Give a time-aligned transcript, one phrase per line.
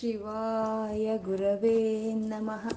[0.00, 2.72] ಶಿವಾಯ ಗುರವೇ ನಮಃ.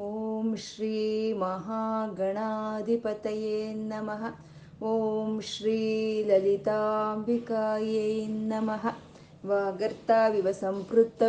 [0.00, 4.40] ಓಂ ಶ್ರೀ ಮಹಾಗಣಾಧಿಪತಯೇ ನಮಃ.
[4.84, 8.86] ಓಂ ಶ್ರೀ ಲಲಿತಾಂಬಿಕಾಯೈ ನಮಃ.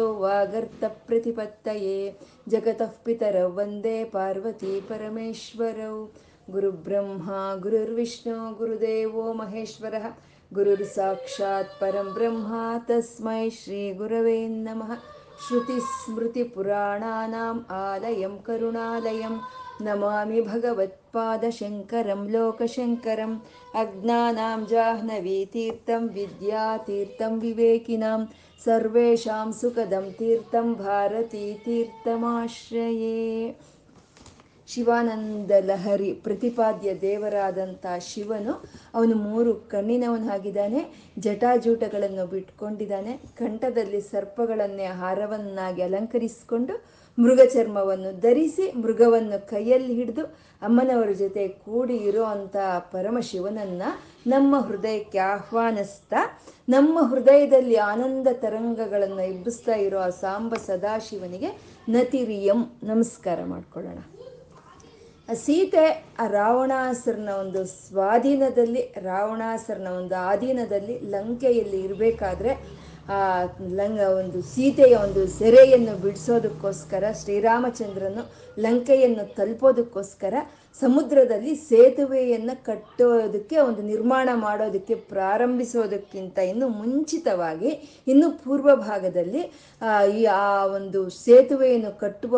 [0.06, 2.16] ವಾಗರ್ತಪ್ರತಿಪತ್ತಯೇ
[2.50, 6.08] ಜಗತಃ ಪಿತರೌ ವಂದೇ ಪಾರ್ವತಿ ಪರಮೇಶ್ವರೌ.
[6.52, 10.18] ಗುರುಬ್ರಹ್ಮ, ಗುರುರ್ವಿಷ್ಣು, ಗುರುದೇವೋ ಮಹೇಶ್ವರಃ.
[10.54, 12.54] ಗುರುರ್ ಸಾಕ್ಷಾತ್ ಪರಂ ಬ್ರಹ್ಮ
[12.88, 15.17] ತಸ್ಮೈ ಶ್ರೀ ಗುರವೇ ನಮಃ.
[15.47, 19.35] श्रुतिस्मृतिपुराणानाम् आलयं करुणालयं
[19.87, 23.35] नमामि भगवत्पादशङ्करं लोकशङ्करम्
[23.83, 28.21] अज्ञानां जाह्नवीतीर्थं विद्यातीर्थं विवेकिनां
[28.65, 33.17] सर्वेषां सुखदं तीर्थं भारतीतीर्थमाश्रये
[34.68, 38.54] ಶಿವಾನಂದ ಲಹರಿ ಪ್ರತಿಪಾದ್ಯ ದೇವರಾದಂಥ ಶಿವನು
[38.96, 40.82] ಅವನು ಮೂರು ಕಣ್ಣಿನವನಾಗಿದ್ದಾನೆ
[41.20, 46.76] ಜಟಾಜೂಟಗಳನ್ನು ಬಿಟ್ಕೊಂಡಿದ್ದಾನೆ, ಕಂಠದಲ್ಲಿ ಸರ್ಪಗಳನ್ನೇ ಹಾರವನ್ನಾಗಿ ಅಲಂಕರಿಸಿಕೊಂಡು
[47.18, 50.24] ಮೃಗ ಚರ್ಮವನ್ನು ಧರಿಸಿ ಮೃಗವನ್ನು ಕೈಯಲ್ಲಿ ಹಿಡಿದು
[50.62, 52.56] ಅಮ್ಮನವರ ಜೊತೆ ಕೂಡಿ ಇರೋ ಅಂಥ
[52.92, 53.84] ಪರಮಶಿವನನ್ನ
[54.28, 56.22] ನಮ್ಮ ಹೃದಯಕ್ಕೆ ಆಹ್ವಾನಿಸ್ತಾ,
[56.70, 61.52] ನಮ್ಮ ಹೃದಯದಲ್ಲಿ ಆನಂದ ತರಂಗಗಳನ್ನು ಇಬ್ಬಿಸ್ತಾ ಇರೋ ಆ ಸಾಂಬ ಸದಾಶಿವನಿಗೆ
[61.90, 64.00] ನತಿರಿಯಂ ನಮಸ್ಕಾರ ಮಾಡ್ಕೊಳ್ಳೋಣ.
[65.36, 65.86] ಸೀತೆ
[66.20, 72.54] ಆ ರಾವಣಾಸರನ ಒಂದು ಸ್ವಾಧೀನದಲ್ಲಿ, ರಾವಣಾಸರನ ಒಂದು ಆಧೀನದಲ್ಲಿ ಲಂಕೆಯಲ್ಲಿ ಇರಬೇಕಾದ್ರೆ
[73.10, 73.20] ಆ
[73.80, 78.24] ಲಂಗ ಒಂದು ಸೀತೆಯ ಒಂದು ಸೆರೆಯನ್ನು ಬಿಡಿಸೋದಕ್ಕೋಸ್ಕರ, ಶ್ರೀರಾಮಚಂದ್ರನು
[78.62, 80.34] ಲಂಕೆಯನ್ನು ತಲುಪೋದಕ್ಕೋಸ್ಕರ
[80.82, 87.72] ಸಮುದ್ರದಲ್ಲಿ ಸೇತುವೆಯನ್ನು ಕಟ್ಟೋದಕ್ಕೆ, ಒಂದು ನಿರ್ಮಾಣ ಮಾಡೋದಕ್ಕೆ, ಪ್ರಾರಂಭಿಸೋದಕ್ಕಿಂತ ಇನ್ನು ಮುಂಚಿತವಾಗಿ,
[88.08, 89.44] ಇನ್ನು ಪೂರ್ವ ಭಾಗದಲ್ಲಿ
[90.20, 92.36] ಈ ಆ ಒಂದು ಸೇತುವೆಯನ್ನು ಕಟ್ಟುವ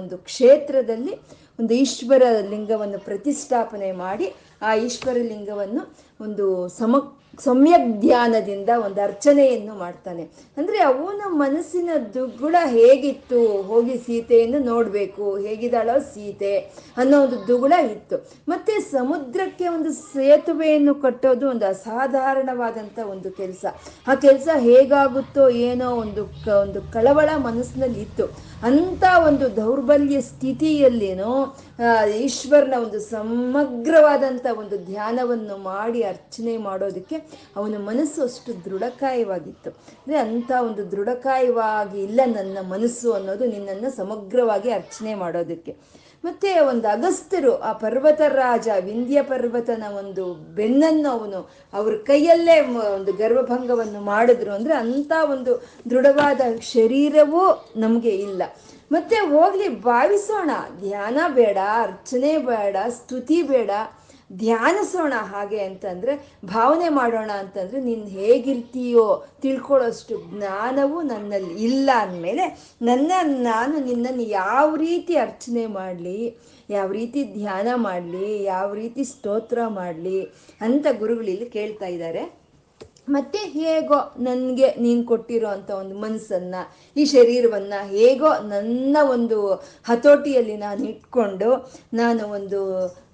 [0.00, 4.26] ಒಂದು ಕ್ಷೇತ್ರದಲ್ಲಿ ಒಂದು ಈಶ್ವರ ಲಿಂಗವನ್ನು ಪ್ರತಿಷ್ಠಾಪನೆ ಮಾಡಿ
[4.62, 5.82] ಆ ಈಶ್ವರ ಲಿಂಗವನ್ನು
[6.20, 6.96] ಒಂದು ಸಮ
[7.40, 10.22] ಸಮ್ಯಕ್ ಧ್ಯಾನದಿಂದ ಒಂದು ಅರ್ಚನೆಯನ್ನು ಮಾಡ್ತಾನೆ.
[10.56, 13.62] ಅಂದ್ರೆ ಅವನ ಮನಸ್ಸಿನ ದುಗ್ಗುಳ ಹೇಗಿತ್ತು?
[13.62, 15.36] ಹೋಗಿ ಸೀತೆಯನ್ನು ನೋಡಬೇಕು.
[15.36, 16.56] ಹೇಗಿದ್ದಾಳೋ ಸೀತೆ
[16.96, 18.30] ಅನ್ನೋ ಒಂದು ದುಗುಳ ಇತ್ತು.
[18.48, 23.64] ಮತ್ತೆ ಸಮುದ್ರಕ್ಕೆ ಒಂದು ಸೇತುವೆಯನ್ನು ಕಟ್ಟೋದು ಒಂದು ಅಸಾಧಾರಣವಾದಂಥ ಒಂದು ಕೆಲಸ.
[24.06, 26.24] ಆ ಕೆಲಸ ಹೇಗಾಗುತ್ತೋ ಏನೋ ಒಂದು
[26.60, 28.24] ಒಂದು ಕಳವಳ ಮನಸ್ಸಿನಲ್ಲಿ ಇತ್ತು
[28.62, 31.56] ಅಂಥ ಒಂದು ದೌರ್ಬಲ್ಯ ಸ್ಥಿತಿಯಲ್ಲೇನೋ
[32.16, 37.16] ಈಶ್ವರನ ಒಂದು ಸಮಗ್ರವಾದಂಥ ಒಂದು ಧ್ಯಾನವನ್ನು ಮಾಡಿ ಅರ್ಚನೆ ಮಾಡೋದಕ್ಕೆ
[37.56, 39.70] ಅವನ ಮನಸ್ಸು ಅಷ್ಟು ದೃಢಕಾಯವಾಗಿತ್ತು.
[39.70, 46.01] ಅಂದರೆ ಅಂಥ ಒಂದು ದೃಢಕಾಯವಾಗಿ ಇಲ್ಲ ನನ್ನ ಮನಸ್ಸು ಅನ್ನೋದು ನಿನ್ನನ್ನು ಸಮಗ್ರವಾಗಿ ಅರ್ಚನೆ ಮಾಡೋದಕ್ಕೆ.
[46.24, 52.60] ಮತ್ತೆ ಒಂದು ಅಗಸ್ತರು, ಆ ಪರ್ವತ ರಾಜ ವಿಂಧ್ಯ ಪರ್ವತನ ಒಂದು ಬೆನ್ನನ್ನು ಅವನು, ಅವ್ರ ಕೈಯಲ್ಲೇ
[52.94, 58.42] ಒಂದು ಗರ್ಭಭಂಗವನ್ನು ಮಾಡಿದ್ರು ಅಂದ್ರೆ ಅಂತ ಒಂದು ದೃಢವಾದ ಶರೀರವೂ ನಮಗೆ ಇಲ್ಲ.
[58.92, 60.50] ಮತ್ತೆ ಹೋಗ್ಲಿ, ಭಾವಿಸೋಣ,
[60.80, 63.70] ಧ್ಯಾನ ಬೇಡ, ಅರ್ಚನೆ ಬೇಡ, ಸ್ತುತಿ ಬೇಡ.
[64.36, 73.78] ಧ್ಯಾನಿಸೋಣ ಹಾಗೆ ಅಂತಂದ್ರೆ, ಭಾವನೆ ಮಾಡೋಣ ಅಂತಂದ್ರೆ ನೀನು ಹೇಗಿರ್ತೀಯೋ ತಿಳ್ಕೊಳ್ಳೋಷ್ಟು ಜ್ಞಾನವು ನನ್ನಲ್ಲಿ ಇಲ್ಲ ಅಂದಮೇಲೆ ನನ್ನ ನಾನು
[73.78, 76.36] ನಿನ್ನನ್ನು ಯಾವ ರೀತಿ ಅರ್ಚನೆ ಮಾಡಲಿ,
[76.70, 80.22] ಯಾವ ರೀತಿ ಧ್ಯಾನ ಮಾಡಲಿ, ಯಾವ ರೀತಿ ಸ್ತೋತ್ರ ಮಾಡಲಿ
[80.60, 82.42] ಅಂತ ಗುರುಗಳಿಲ್ಲಿ ಕೇಳ್ತಾ ಇದ್ದಾರೆ.
[83.08, 86.60] ಮತ್ತೆ ಹೇಗೋ ನನಗೆ ನೀನು ಕೊಟ್ಟಿರೋ ಅಂಥ ಒಂದು ಮನಸ್ಸನ್ನು,
[86.96, 89.54] ಈ ಶರೀರವನ್ನು ಹೇಗೋ ನನ್ನ ಒಂದು
[89.84, 92.60] ಹತೋಟಿಯಲ್ಲಿ ನಾನು ಇಟ್ಕೊಂಡು, ನಾನು ಒಂದು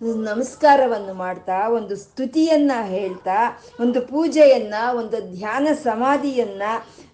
[0.01, 3.39] ನಮಸ್ಕಾರವನ್ನು ಮಾಡ್ತಾ, ಒಂದು ಸ್ತುತಿಯನ್ನ ಹೇಳ್ತಾ,
[3.81, 6.63] ಒಂದು ಪೂಜೆಯನ್ನ, ಒಂದು ಧ್ಯಾನ ಸಮಾಧಿಯನ್ನ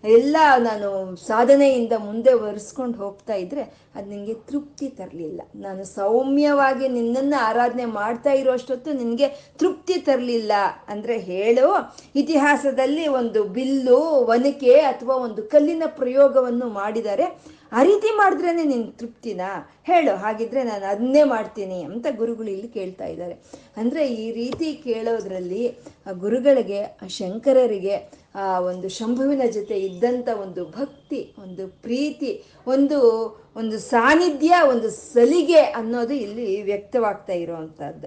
[0.04, 3.62] ಎಲ್ಲ ನಾನು ಸಾಧನೆಯಿಂದ ಮುಂದೆ ಒರೆಸ್ಕೊಂಡು ಹೋಗ್ತಾ ಇದ್ರೆ
[3.94, 5.40] ಅದು ನಿನಗೆ ತೃಪ್ತಿ ತರಲಿಲ್ಲ.
[5.54, 9.28] ನಾನು ಸೌಮ್ಯವಾಗಿ ನಿನ್ನನ್ನು ಆರಾಧನೆ ಮಾಡ್ತಾ ಇರೋಷ್ಟೊತ್ತು ನಿನಗೆ
[9.58, 10.52] ತೃಪ್ತಿ ತರಲಿಲ್ಲ
[10.88, 11.94] ಅಂದರೆ ಹೇಳು.
[12.14, 13.98] ಇತಿಹಾಸದಲ್ಲಿ ಒಂದು ಬಿಲ್ಲು,
[14.34, 19.50] ಒನಕೆ ಅಥವಾ ಒಂದು ಕಲ್ಲಿನ ಪ್ರಯೋಗವನ್ನು ಮಾಡಿದ್ದಾರೆ ಆ ರೀತಿ ಮಾಡಿದ್ರೇನೆ ನಿನ್ ತೃಪ್ತಿನಾ?
[19.90, 23.34] ಹೇಳು, ಹಾಗಿದ್ರೆ ನಾನು ಅದನ್ನೇ ಮಾಡ್ತೀನಿ ಅಂತ ಗುರುಗಳು ಇಲ್ಲಿ ಕೇಳ್ತಾ ಇದ್ದಾರೆ.
[23.80, 25.62] ಅಂದರೆ ಈ ರೀತಿ ಕೇಳೋದ್ರಲ್ಲಿ
[26.24, 26.80] ಗುರುಗಳಿಗೆ
[27.18, 27.96] ಶಂಕರರಿಗೆ,
[28.42, 32.30] ಆ ಒಂದು ಶಂಭುವಿನ ಜೊತೆ ಇದ್ದಂಥ ಒಂದು ಭಕ್ತಿ, ಒಂದು ಪ್ರೀತಿ,
[32.74, 32.98] ಒಂದು
[33.60, 38.06] ಒಂದು ಸಾನ್ನಿಧ್ಯ, ಒಂದು ಸಲಿಗೆ ಅನ್ನೋದು ಇಲ್ಲಿ ವ್ಯಕ್ತವಾಗ್ತಾ ಇರೋವಂಥದ್ದು.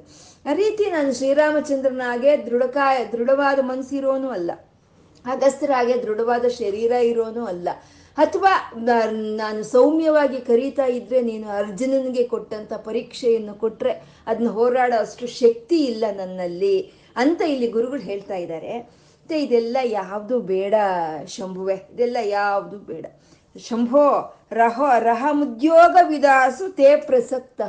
[0.49, 4.51] ಆ ರೀತಿ ನಾನು ಶ್ರೀರಾಮಚಂದ್ರನಾಗೆ ದೃಢಕಾಯ, ದೃಢವಾದ ಮನಸ್ಸಿರೋನು ಅಲ್ಲ.
[5.25, 7.69] ಅಗಸ್ತ್ಯರಾಗೆ ದೃಢವಾದ ಶರೀರ ಇರೋನು ಅಲ್ಲ.
[8.17, 8.53] ಅಥವಾ
[9.35, 13.93] ನಾನು ಸೌಮ್ಯವಾಗಿ ಕರೀತಾ ಇದ್ರೆ ನೀನು ಅರ್ಜುನನಿಗೆ ಕೊಟ್ಟಂಥ ಪರೀಕ್ಷೆಯನ್ನು ಕೊಟ್ಟರೆ
[14.27, 16.77] ಅದನ್ನ ಹೋರಾಡೋ ಅಷ್ಟು ಶಕ್ತಿ ಇಲ್ಲ ನನ್ನಲ್ಲಿ
[17.15, 18.73] ಅಂತ ಇಲ್ಲಿ ಗುರುಗಳು ಹೇಳ್ತಾ ಇದ್ದಾರೆ.
[18.79, 20.75] ಮತ್ತೆ ಇದೆಲ್ಲ ಯಾವುದು ಬೇಡ
[21.27, 23.05] ಶಂಭುವೆ, ಇದೆಲ್ಲ ಯಾವುದು ಬೇಡ.
[23.55, 24.03] ಶಂಭೋ
[24.51, 27.61] ರಹ ರಹಮುದ್ಯೋಗ ವಿದಾಸು ತೇ ಪ್ರಸಕ್ತ.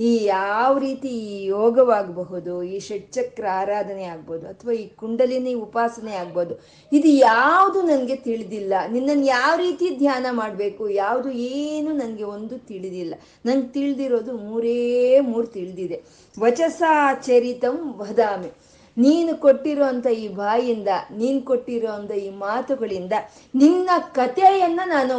[0.00, 6.54] ಈ ಯಾವ ರೀತಿ ಈ ಯೋಗವಾಗಬಹುದು, ಈ ಷಟ್ಚಕ್ರ ಆರಾಧನೆ ಆಗ್ಬೋದು, ಅಥವಾ ಈ ಕುಂಡಲಿನಿ ಉಪಾಸನೆ ಆಗ್ಬೋದು,
[6.92, 8.72] ಇದು ಯಾವುದು ನನಗೆ ತಿಳಿದಿಲ್ಲ.
[8.92, 13.14] ನಿನ್ನನ್ನು ಯಾವ ರೀತಿ ಧ್ಯಾನ ಮಾಡಬೇಕು, ಯಾವುದು ಏನು ನನಗೆ ಒಂದು ತಿಳಿದಿಲ್ಲ.
[13.46, 16.02] ನಂಗೆ ತಿಳಿದಿರೋದು ಮೂರೇ ಮೂರು ತಿಳಿದಿದೆ.
[16.40, 18.52] ವಚಸಾಚರಿತಂ ವದಾಮಿ.
[18.96, 20.88] ನೀನು ಕೊಟ್ಟಿರುವಂಥ ಈ ಬಾಯಿಂದ,
[21.20, 23.14] ನೀನು ಕೊಟ್ಟಿರುವಂಥ ಈ ಮಾತುಗಳಿಂದ
[23.54, 25.16] ನಿನ್ನ ಕಥೆಯನ್ನು ನಾನು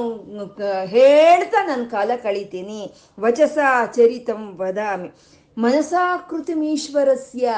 [0.96, 2.81] ಹೇಳ್ತಾ ನಾನು ಕಾಲ ಕಳಿತೀನಿ.
[3.20, 3.58] ವಚಸ
[3.96, 5.10] ಚರಿತಂ ವದಾಮಿ.
[5.58, 7.50] ಮನಸಾಕೃತಿಮೀಶ್ವರಸ್ಯ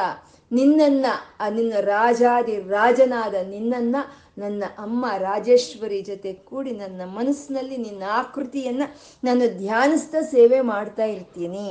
[0.52, 1.06] ನಿನ್ನನ್ನ
[1.56, 3.96] ನಿನ್ನ ರಾಜಾದಿ ರಾಜನಾದ ನಿನ್ನನ್ನ,
[4.38, 8.88] ನನ್ನ ಅಮ್ಮ ರಾಜೇಶ್ವರಿ ಜೊತೆ ಕೂಡಿ ನನ್ನ ಮನಸ್ಸಿನಲ್ಲಿ ನಿನ್ನ ಆಕೃತಿಯನ್ನು
[9.24, 11.68] ನಾನು ಧ್ಯಾನಿಸ್ತಾ ಸೇವೆ ಮಾಡ್ತಾ ಇರ್ತೀನಿ.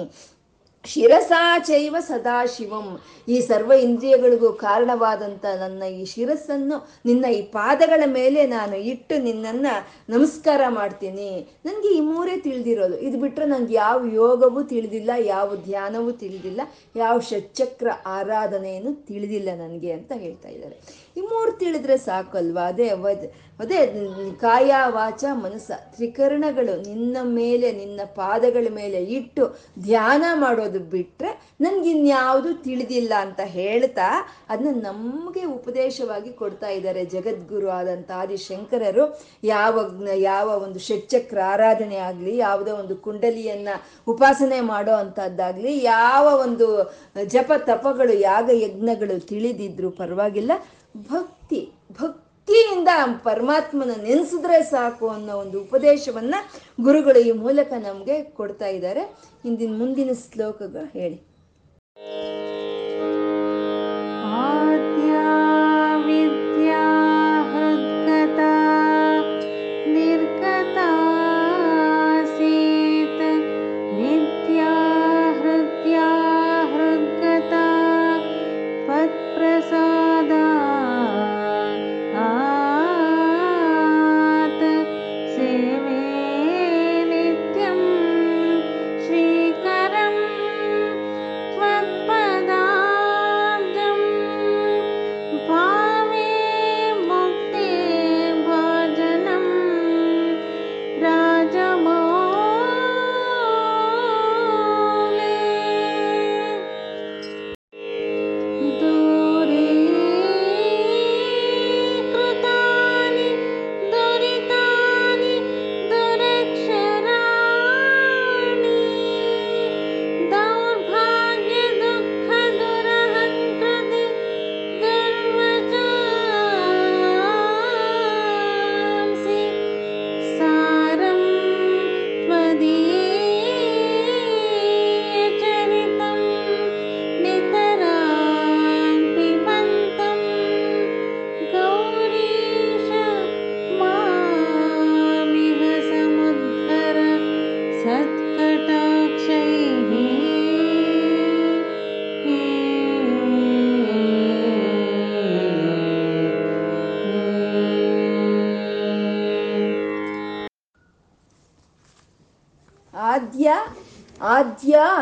[0.92, 2.88] ಶಿರಸಾಚೈವ ಸದಾಶಿವಂ
[3.28, 6.76] ಈ ಸರ್ವ ಇಂದ್ರಿಯಗಳಿಗೂ ಕಾರಣವಾದಂಥ ನನ್ನ ಈ ಶಿರಸ್ಸನ್ನು,
[7.06, 9.75] ನಿನ್ನ ಈ ಪಾದಗಳ ಮೇಲೆ ನಾನು ಇಟ್ಟು ನಿನ್ನನ್ನು
[10.12, 11.31] ನಮಸ್ಕಾರ ಮಾಡ್ತೀನಿ.
[11.64, 12.98] ನನಗೆ ಈ ಮೂರೇ ತಿಳಿದಿರೋದು.
[13.00, 16.60] ಇದು ಬಿಟ್ಟರೆ ನನಗೆ ಯಾವ ಯೋಗವೂ ತಿಳಿದಿಲ್ಲ, ಯಾವ ಧ್ಯಾನವೂ ತಿಳಿದಿಲ್ಲ,
[16.96, 20.78] ಯಾವ ಷಚ್ಚಕ್ರ ಆರಾಧನೆಯನ್ನು ತಿಳಿದಿಲ್ಲ ನನಗೆ ಅಂತ ಹೇಳ್ತಾ ಇದ್ದಾರೆ.
[21.16, 22.62] ಈ ಮೂರು ತಿಳಿದ್ರೆ ಸಾಕಲ್ವಾ?
[22.62, 22.88] ಅದೇ
[23.61, 23.81] ಅದೇ
[24.40, 25.70] ಕಾಯ ವಾಚ ಮನಸ್ಸ.
[25.94, 29.44] ತ್ರಿಕರಣಗಳು ನಿನ್ನ ಮೇಲೆ, ನಿನ್ನ ಪಾದಗಳ ಮೇಲೆ ಇಟ್ಟು
[29.82, 31.31] ಧ್ಯಾನ ಮಾಡೋದು ಬಿಟ್ಟರೆ
[31.61, 34.08] ನನಗಿನ್ಯಾವುದು ತಿಳಿದಿಲ್ಲ ಅಂತ ಹೇಳ್ತಾ
[34.49, 39.20] ಅದನ್ನ ನಮಗೆ ಉಪದೇಶವಾಗಿ ಕೊಡ್ತಾ ಇದ್ದಾರೆ ಜಗದ್ಗುರು ಆದಂಥ ಆದಿಶಂಕರರು.
[39.44, 43.75] ಯಾವ ಯಾವ ಒಂದು ಷಟ್ಚಕ್ರ ಆರಾಧನೆ ಆಗಲಿ, ಯಾವುದೋ ಒಂದು ಕುಂಡಲಿಯನ್ನು
[44.12, 46.69] ಉಪಾಸನೆ ಮಾಡೋ ಅಂಥದ್ದಾಗಲಿ ಯಾವ ಒಂದು
[47.25, 50.52] ಜಪ ತಪಗಳು, ಯಾಗ ಯಜ್ಞಗಳು ತಿಳಿದಿದ್ರು ಪರವಾಗಿಲ್ಲ.
[50.96, 52.88] ಭಕ್ತಿ, ಭಕ್ತಿಯಿಂದ
[53.23, 56.35] ಪರಮಾತ್ಮನ ನೆನೆಸಿದ್ರೆ ಸಾಕು ಅನ್ನೋ ಒಂದು ಉಪದೇಶವನ್ನ
[56.81, 59.14] ಗುರುಗಳು ಈ ಮೂಲಕ ನಮಗೆ ಕೊಡ್ತಾ ಇದ್ದಾರೆ.
[59.44, 61.35] ಇಂದಿನ ಮುಂದಿನ ಶ್ಲೋಕಗಳು ಹೇಳಿ.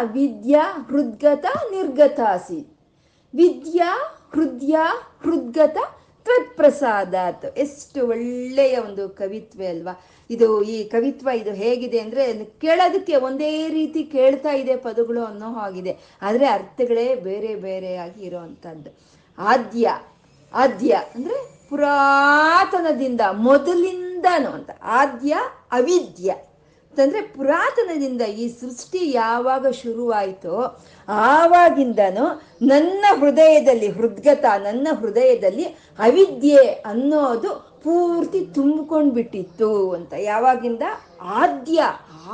[0.03, 2.77] ವಿದ್ಯಾ ಹೃದ್ಗತ ನಿರ್ಗತಾಸಿ.
[3.35, 3.91] ವಿದ್ಯಾ
[4.35, 4.77] ಹೃದಯ
[5.23, 5.77] ಹೃದ್ಗತ
[6.25, 7.45] ತ್ವತ್ಪ್ರಸಾದಾತ್.
[7.57, 10.05] ಎಷ್ಟು ಒಳ್ಳೆಯ ಒಂದು ಕವಿತ್ವ ಅಲ್ವಾ.
[10.31, 15.99] ಇದು ಈ ಕವಿತ್ವ ಇದು ಹೇಗಿದೆ ಅಂದರೆ ಕೇಳೋದಕ್ಕೆ ಒಂದೇ ರೀತಿ ಕೇಳ್ತಾ ಇದೆ ಪದಗಳು ಅನ್ನೋ ಹಾಗಿದೆ.
[16.23, 18.91] ಆದರೆ ಅರ್ಥಗಳೇ ಬೇರೆ ಬೇರೆಯಾಗಿ ಇರೋವಂಥದ್ದು
[19.39, 20.01] ಆದ್ಯ
[20.55, 24.71] ಆದ್ಯ ಅಂದರೆ ಪುರಾತನದಿಂದ ಮೊದಲಿಂದನೂ ಅಂತ.
[24.83, 25.35] ಆದ್ಯ,
[25.73, 26.35] ಅವಿದ್ಯ.
[26.93, 30.57] ಅಂತಂದರೆ ಪುರಾತನದಿಂದ ಈ ಸೃಷ್ಟಿ ಯಾವಾಗ ಶುರುವಾಯಿತೋ
[31.09, 32.27] ಆವಾಗಿಂದನೂ
[32.73, 35.67] ನನ್ನ ಹೃದಯದಲ್ಲಿ ಹೃದ್ಗತ, ನನ್ನ ಹೃದಯದಲ್ಲಿ
[35.99, 37.53] ಅವಿದ್ಯೆ ಅನ್ನೋದು
[37.85, 40.13] ಪೂರ್ತಿ ತುಂಬಿಕೊಂಡು ಬಿಟ್ಟಿತ್ತು ಅಂತ.
[40.15, 40.85] ಯಾವಾಗಿಂದ?
[41.21, 41.83] ಆದ್ಯ,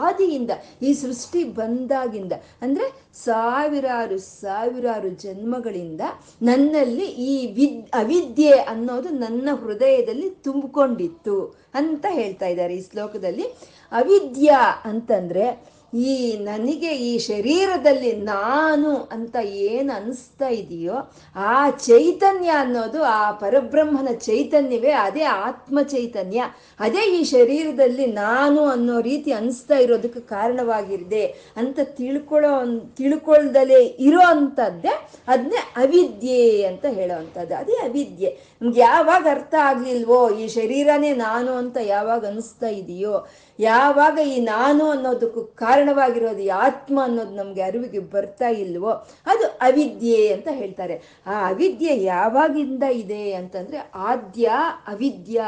[0.06, 0.50] ಆದಿಯಿಂದ,
[0.82, 2.34] ಈ ಸೃಷ್ಟಿ ಬಂದಾಗಿಂದ.
[2.62, 2.86] ಅಂದರೆ
[3.24, 6.02] ಸಾವಿರಾರು ಸಾವಿರಾರು ಜನ್ಮಗಳಿಂದ
[6.42, 11.38] ನನ್ನಲ್ಲಿ ಈ ವಿದ್, ಅವಿದ್ಯೆ ಅನ್ನೋದು ನನ್ನ ಹೃದಯದಲ್ಲಿ ತುಂಬಿಕೊಂಡಿತ್ತು
[11.74, 13.46] ಅಂತ ಹೇಳ್ತಾ ಇದ್ದಾರೆ ಈ ಶ್ಲೋಕದಲ್ಲಿ.
[13.92, 14.50] ಅವಿದ್ಯ
[14.84, 20.96] ಅಂತಂದ್ರೆ ಈ ನನಗೆ ಈ ಶರೀರದಲ್ಲಿ ನಾನು ಅಂತ ಏನು ಅನಿಸ್ತಾ ಇದೆಯೋ
[21.36, 26.42] ಆ ಚೈತನ್ಯ ಅನ್ನೋದು ಆ ಪರಬ್ರಹ್ಮನ ಚೈತನ್ಯವೇ, ಅದೇ ಆತ್ಮ ಚೈತನ್ಯ
[26.80, 32.52] ಅದೇ ಈ ಶರೀರದಲ್ಲಿ ನಾನು ಅನ್ನೋ ರೀತಿ ಅನಿಸ್ತಾ ಇರೋದಕ್ಕೆ ಕಾರಣವಾಗಿರಿದೆ ಅಂತ ತಿಳ್ಕೊಳ್ಳೋ
[32.96, 34.88] ತಿಳ್ಕೊಳ್ದಲೇ ಇರೋ ಅಂಥದ್ದೇ
[35.28, 37.14] ಅದನ್ನೇ ಅವಿದ್ಯೆ ಅಂತ ಹೇಳೋ
[37.56, 38.57] ಅದೇ ಅವಿದ್ಯೆ.
[38.62, 43.26] ನಮ್ಗೆ ಯಾವಾಗ ಅರ್ಥ ಆಗ್ಲಿಲ್ವೋ, ಈ ಶರೀರನೇ ನಾನು ಅಂತ ಯಾವಾಗ ಅನಿಸ್ತಾ ಇದೆಯೋ,
[43.58, 48.90] ಯಾವಾಗ ಈ ನಾನು ಅನ್ನೋದಕ್ಕೂ ಕಾರಣವಾಗಿರೋದು ಆತ್ಮ ಅನ್ನೋದು ನಮಗೆ ಅರಿವಿಗೆ ಬರ್ತಾ ಇಲ್ವೋ,
[49.26, 50.96] ಅದು ಅವಿದ್ಯೆ ಅಂತ ಹೇಳ್ತಾರೆ.
[51.26, 54.50] ಆ ಅವಿದ್ಯೆ ಯಾವಾಗಿಂದ ಇದೆ ಅಂತಂದ್ರೆ ಆದ್ಯ
[54.86, 55.40] ಅವಿದ್ಯ.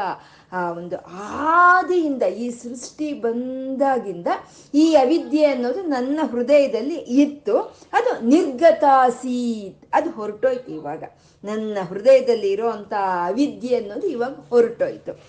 [0.51, 4.27] ಆ ಒಂದು ಆದಿಯಿಂದ ಈ ಸೃಷ್ಟಿ ಬಂದಾಗಿಂದ
[4.73, 7.57] ಈ ಅವಿದ್ಯೆ ಅನ್ನೋದು ನನ್ನ ಹೃದಯದಲ್ಲಿ ಇತ್ತು.
[7.93, 9.85] ಅದು ನಿರ್ಗತಾಸೀತ್.
[9.93, 11.03] ಅದು ಹೊರಟೋಯ್ತು ಇವಾಗ.
[11.43, 12.93] ನನ್ನ ಹೃದಯದಲ್ಲಿ ಇರೋವಂಥ
[13.25, 15.19] ಅವಿದ್ಯೆ ಅನ್ನೋದು ಇವಾಗ ಹೊರಟೋಯ್ತು.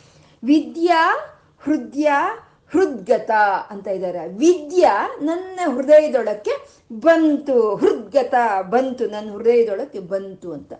[0.44, 1.16] ವಿದ್ಯಾ,
[1.64, 2.08] ಹೃದಯ,
[2.72, 3.30] ಹೃದ್ಗತ
[3.70, 4.28] ಅಂತ ಇದ್ದಾರೆ.
[4.28, 7.76] ವಿದ್ಯಾ ನನ್ನ ಹೃದಯದೊಳಕ್ಕೆ ಬಂತು.
[7.76, 9.06] ಹೃದ್ಗತ ಬಂತು.
[9.06, 10.72] ನನ್ನ ಹೃದಯದೊಳಕ್ಕೆ ಬಂತು ಅಂತ.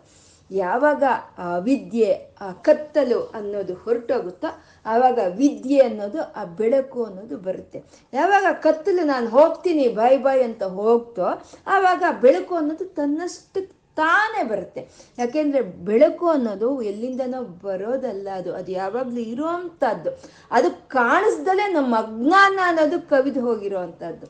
[0.50, 1.02] ಯಾವಾಗ
[1.38, 7.84] ಆ ವಿದ್ಯೆ, ಆ ಕತ್ತಲು ಅನ್ನೋದು ಹೊರಟೋಗುತ್ತೋ ಆವಾಗ ವಿದ್ಯೆ ಅನ್ನೋದು, ಆ ಬೆಳಕು ಅನ್ನೋದು ಬರುತ್ತೆ.
[8.12, 11.22] ಯಾವಾಗ ಕತ್ತಲು ನಾನು ಹೋಗ್ತೀನಿ, ಬಾಯ್ ಬಾಯ್ ಅಂತ ಹೋಗ್ತೋ
[11.66, 14.88] ಆವಾಗ ಬೆಳಕು ಅನ್ನೋದು ತನ್ನಷ್ಟು ತಾನೇ ಬರುತ್ತೆ.
[15.18, 18.54] ಯಾಕೆಂದರೆ ಬೆಳಕು ಅನ್ನೋದು ಎಲ್ಲಿಂದನೋ ಬರೋದಲ್ಲ ಅದು.
[18.54, 20.10] ಅದು ಯಾವಾಗಲೂ ಇರುವಂಥದ್ದು
[20.50, 24.26] ಅದು ಕಾಣಿಸ್ದಲೇ ನಮ್ಮ ಅಜ್ಞಾನ ಅನ್ನೋದು ಕವಿದು ಹೋಗಿರೋ ಅಂಥದ್ದು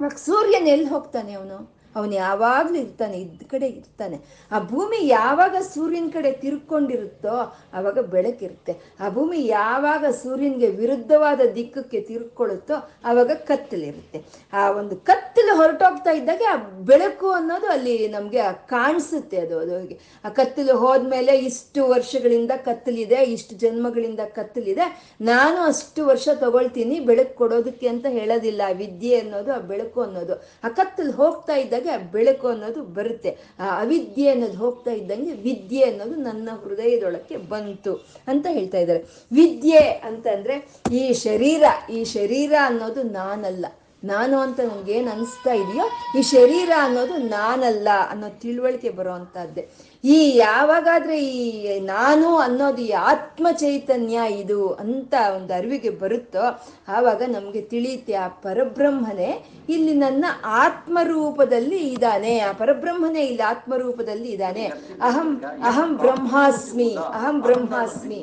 [0.00, 1.77] ಇವಾಗ ಸೂರ್ಯನ ಎಲ್ಲಿ ಹೋಗ್ತಾನೆ ಅವನು?
[1.96, 4.18] ಅವನು ಯಾವಾಗಲೂ ಇರ್ತಾನೆ, ಇದ್ದ ಕಡೆ ಇರ್ತಾನೆ.
[4.50, 7.36] ಆ ಭೂಮಿ ಯಾವಾಗ ಸೂರ್ಯನ ಕಡೆ ತಿರ್ಕೊಂಡಿರುತ್ತೋ
[7.72, 16.10] ಅವಾಗ ಬೆಳಕಿರುತ್ತೆ ಆ ಭೂಮಿ ಯಾವಾಗ ಸೂರ್ಯನಿಗೆ ವಿರುದ್ಧವಾದ ದಿಕ್ಕಕ್ಕೆ ತಿರ್ಕೊಳ್ಳುತ್ತೋ ಅವಾಗ ಕತ್ತಲಿರುತ್ತೆ ಆ ಒಂದು ಕತ್ತಲು ಹೊರಟೋಗ್ತಾ
[16.10, 19.78] ಇದ್ದಾಗ ಆ ಬೆಳಕು ಅನ್ನೋದು ಅಲ್ಲಿ ನಮಗೆ ಕಾಣಿಸುತ್ತೆ ಅದು ಅದು
[20.24, 24.86] ಆ ಕತ್ತಲು ಹೋದ್ಮೇಲೆ ಇಷ್ಟು ವರ್ಷಗಳಿಂದ ಕತ್ತಲಿದೆ, ಇಷ್ಟು ಜನ್ಮಗಳಿಂದ ಕತ್ತಲಿದೆ.
[25.20, 28.62] ನಾನು ಅಷ್ಟು ವರ್ಷ ತಗೊಳ್ತೀನಿ, ಬೆಳಕು ಕೊಡೋದಕ್ಕೆ ಅಂತ ಹೇಳೋದಿಲ್ಲ.
[28.72, 30.34] ವಿದ್ಯೆ ಅನ್ನೋದು, ಆ ಬೆಳಕು ಅನ್ನೋದು.
[30.64, 33.36] ಆ ಕತ್ತಲು ಹೋಗ್ತಾ ಇದ್ದಾಗ ಆ ಬೆಳಕು ಅನ್ನೋದು ಬರುತ್ತೆ.
[33.58, 39.04] ಆ ಅವಿದ್ಯೆ ಅನ್ನೋದು ಹೋಗ್ತಾ ಇದ್ದಂಗೆ ವಿದ್ಯೆ ಅನ್ನೋದು ನನ್ನ ಹೃದಯದೊಳಕ್ಕೆ ಬಂತು ಅಂತ ಹೇಳ್ತಾ ಇದ್ದಾರೆ.
[39.32, 43.66] ವಿದ್ಯೆ ಅಂತಂದ್ರೆ ಈ ಶರೀರ ಈ ಶರೀರ ಅನ್ನೋದು ನಾನಲ್ಲ.
[44.04, 49.68] ನಾನು ಅಂತ ನನಗೇನು ಅನಿಸ್ತಾ ಇದೆಯೋ ಈ ಶರೀರ ಅನ್ನೋದು ನಾನಲ್ಲ ಅನ್ನೋ ತಿಳುವಳಿಕೆ ಬರುವಂತಹದ್ದೇ.
[50.04, 56.44] ಈ ಯಾವಾಗಾದ್ರೆ ಈ ನಾನು ಅನ್ನೋದು ಈ ಆತ್ಮ ಚೈತನ್ಯ ಇದು ಅಂತ ಒಂದು ಅರಿವಿಗೆ ಬರುತ್ತೋ,
[56.88, 59.30] ಆವಾಗ ನಮಗೆ ತಿಳಿಯುತ್ತೆ ಆ ಪರಬ್ರಹ್ಮನೇ
[59.68, 62.40] ಇಲ್ಲಿ ನನ್ನ ಆತ್ಮರೂಪದಲ್ಲಿ ಇದ್ದಾನೆ.
[62.40, 64.66] ಆ ಪರಬ್ರಹ್ಮನೇ ಇಲ್ಲಿ ಆತ್ಮರೂಪದಲ್ಲಿ ಇದ್ದಾನೆ.
[65.02, 65.30] ಅಹಂ
[65.62, 68.20] ಅಹಂ ಬ್ರಹ್ಮಾಸ್ಮಿ ಅಹಂ ಬ್ರಹ್ಮಾಸ್ಮಿ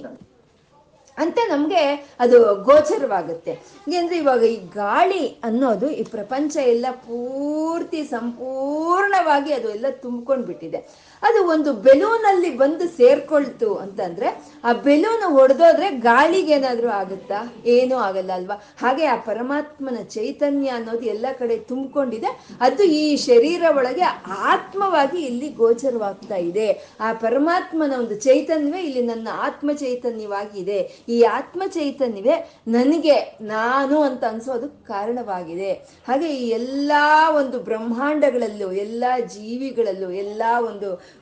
[1.17, 1.82] ಅಂತ ನಮಗೆ
[2.20, 3.51] ಅದು ಗೋಚರವಾಗುತ್ತೆ.
[3.88, 10.79] ಏನಂದ್ರೆ ಇವಾಗ ಈ ಗಾಳಿ ಅನ್ನೋದು ಈ ಪ್ರಪಂಚ ಎಲ್ಲ ಪೂರ್ತಿ ಸಂಪೂರ್ಣವಾಗಿ ಅದು ಎಲ್ಲ ತುಂಬ್ಕೊಂಡು ಬಿಟ್ಟಿದೆ
[11.24, 17.54] ಅದು ಒಂದು ಬೆಲೂನಲ್ಲಿ ಬಂದು ಸೇರ್ಕೊಳ್ತು ಅಂತಂದ್ರೆ ಆ ಬೆಲೂನ್ ಹೊಡೆದೋದ್ರೆ ಗಾಳಿಗೆ ಏನಾದ್ರೂ ಆಗುತ್ತಾ?
[17.66, 18.56] ಏನೂ ಆಗಲ್ಲ ಅಲ್ವಾ?
[18.82, 22.48] ಹಾಗೆ ಆ ಪರಮಾತ್ಮನ ಚೈತನ್ಯ ಅನ್ನೋದು ಎಲ್ಲ ಕಡೆ ತುಂಬಿಕೊಂಡಿದೆ.
[22.62, 26.96] ಅದು ಈ ಶರೀರ ಒಳಗೆ ಆತ್ಮವಾಗಿ ಇಲ್ಲಿ ಗೋಚರವಾಗ್ತಾ ಇದೆ.
[27.00, 31.04] ಆ ಪರಮಾತ್ಮನ ಒಂದು ಚೈತನ್ಯವೇ ಇಲ್ಲಿ ನನ್ನ ಆತ್ಮ ಚೈತನ್ಯವಾಗಿದೆ.
[31.10, 35.74] ಈ ಆತ್ಮ ಚೈತನ್ಯವೇ ನನಗೆ ನಾನು ಅಂತ ಅನ್ಸೋದು ಕಾರಣವಾಗಿದೆ.
[36.08, 36.92] ಹಾಗೆ ಈ ಎಲ್ಲ
[37.38, 41.15] ಒಂದು ಬ್ರಹ್ಮಾಂಡಗಳಲ್ಲೂ, ಎಲ್ಲ ಜೀವಿಗಳಲ್ಲೂ, ಎಲ್ಲ ಒಂದು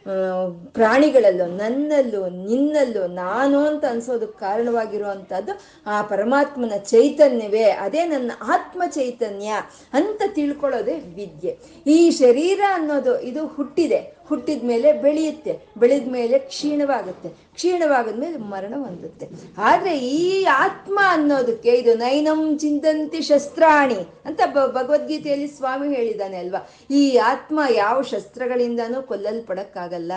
[0.72, 7.64] ಪ್ರಾಣಿಗಳಲ್ಲೂ, ನನ್ನಲ್ಲೂ, ನಿನ್ನಲ್ಲೂ, ನಾನು ಅಂತ ಅನ್ಸೋದಕ್ಕೆ ಕಾರಣವಾಗಿರುವಂಥದ್ದು ಆ ಪರಮಾತ್ಮನ ಚೈತನ್ಯವೇ.
[7.64, 9.54] ಅದೇ ನನ್ನ ಆತ್ಮ ಚೈತನ್ಯ
[9.94, 11.58] ಅಂತ ತಿಳ್ಕೊಳ್ಳೋದೇ ವಿದ್ಯೆ.
[11.88, 14.18] ಈ ಶರೀರ ಅನ್ನೋದು ಇದು ಹುಟ್ಟಿದೆ.
[14.26, 15.60] ಹುಟ್ಟಿದ ಮೇಲೆ ಬೆಳೆಯುತ್ತೆ.
[15.78, 17.43] ಬೆಳೆದ ಮೇಲೆ ಕ್ಷೀಣವಾಗುತ್ತೆ.
[17.58, 19.26] ಕ್ಷೀಣವಾಗದ್ಮೇಲೆ ಮರಣ ಹೊಂದುತ್ತೆ.
[19.70, 20.28] ಆದ್ರೆ ಈ
[20.64, 24.42] ಆತ್ಮ ಅನ್ನೋದಕ್ಕೆ ಇದು ನೈನಂ ಚಿಂತಂತಿ ಶಸ್ತ್ರಾಣಿ ಅಂತ
[24.76, 26.62] ಭಗವದ್ಗೀತೆಯಲ್ಲಿ ಸ್ವಾಮಿ ಹೇಳಿದಾನೆ ಅಲ್ವಾ?
[27.00, 30.14] ಈ ಆತ್ಮ ಯಾವ ಶಸ್ತ್ರಗಳಿಂದನೂ ಕೊಲ್ಲಲ್ಪಡಕ್ಕಾಗಲ್ಲ,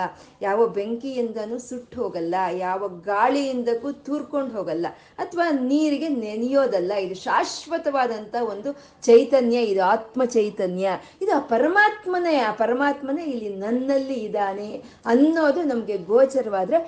[0.46, 2.34] ಯಾವ ಬೆಂಕಿಯಿಂದನೂ ಸುಟ್ಟು ಹೋಗಲ್ಲ
[2.66, 4.86] ಯಾವ ಗಾಳಿಯಿಂದಕ್ಕೂ ತೂರ್ಕೊಂಡು ಹೋಗಲ್ಲ,
[5.18, 6.92] ಅಥವಾ ನೀರಿಗೆ ನೆನೆಯೋದಲ್ಲ.
[7.06, 8.72] ಇದು ಶಾಶ್ವತವಾದಂತ ಒಂದು
[9.08, 10.86] ಚೈತನ್ಯ, ಇದು ಆತ್ಮ ಚೈತನ್ಯ.
[11.22, 14.70] ಇದು ಆ ಪರಮಾತ್ಮನೇ ಆ ಪರಮಾತ್ಮನೇ ಇಲ್ಲಿ ನನ್ನಲ್ಲಿ ಇದ್ದಾನೆ
[15.06, 16.78] ಅನ್ನೋದು ನಮಗೆ ಗೋಚರವಾದ್ರೆ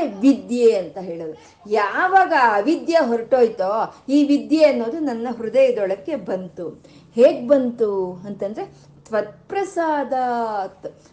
[0.00, 1.34] ವಿದ್ಯೆ ಅಂತ ಹೇಳೋದು.
[1.70, 6.68] ಯಾವಾಗ ಅವಿದ್ಯೆ ಹೊರಟೋಯ್ತೋ ಈ ವಿದ್ಯೆ ಅನ್ನೋದು ನನ್ನ ಹೃದಯದೊಳಕ್ಕೆ ಬಂತು.
[7.14, 10.12] ಹೇಗ್ ಬಂತು ಅಂತಂದ್ರೆ ತ್ವತ್ಪ್ರಸಾದ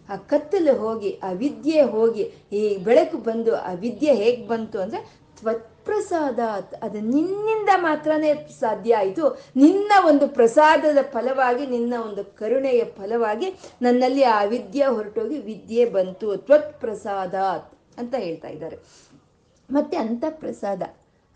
[0.09, 2.23] ಆ ಕತ್ತಲು ಹೋಗಿ ಆ ವಿದ್ಯೆ ಹೋಗಿ,
[2.53, 5.01] ಈ ಬೆಳಕು ಬಂದು ಆ ವಿದ್ಯೆ ಹೇಗ್ ಬಂತು ಅಂದ್ರೆ
[5.41, 6.39] ತ್ವತ್ಪ್ರಸಾದ
[6.83, 9.41] ಅದು ನಿನ್ನಿಂದ ಮಾತ್ರನೇ ಸಾಧ್ಯ ಆಯಿತು.
[9.55, 13.47] ನಿನ್ನ ಒಂದು ಪ್ರಸಾದದ ಫಲವಾಗಿ, ನಿನ್ನ ಒಂದು ಕರುಣೆಯ ಫಲವಾಗಿ
[13.81, 16.37] ನನ್ನಲ್ಲಿ ಆ ವಿದ್ಯೆ ಹೊರಟೋಗಿ ವಿದ್ಯೆ ಬಂತು.
[16.37, 17.33] ತ್ವತ್ಪ್ರಸಾದ
[17.97, 18.77] ಅಂತ ಹೇಳ್ತಾ ಇದ್ದಾರೆ.
[19.69, 20.81] ಮತ್ತೆ ಅಂಥ ಪ್ರಸಾದ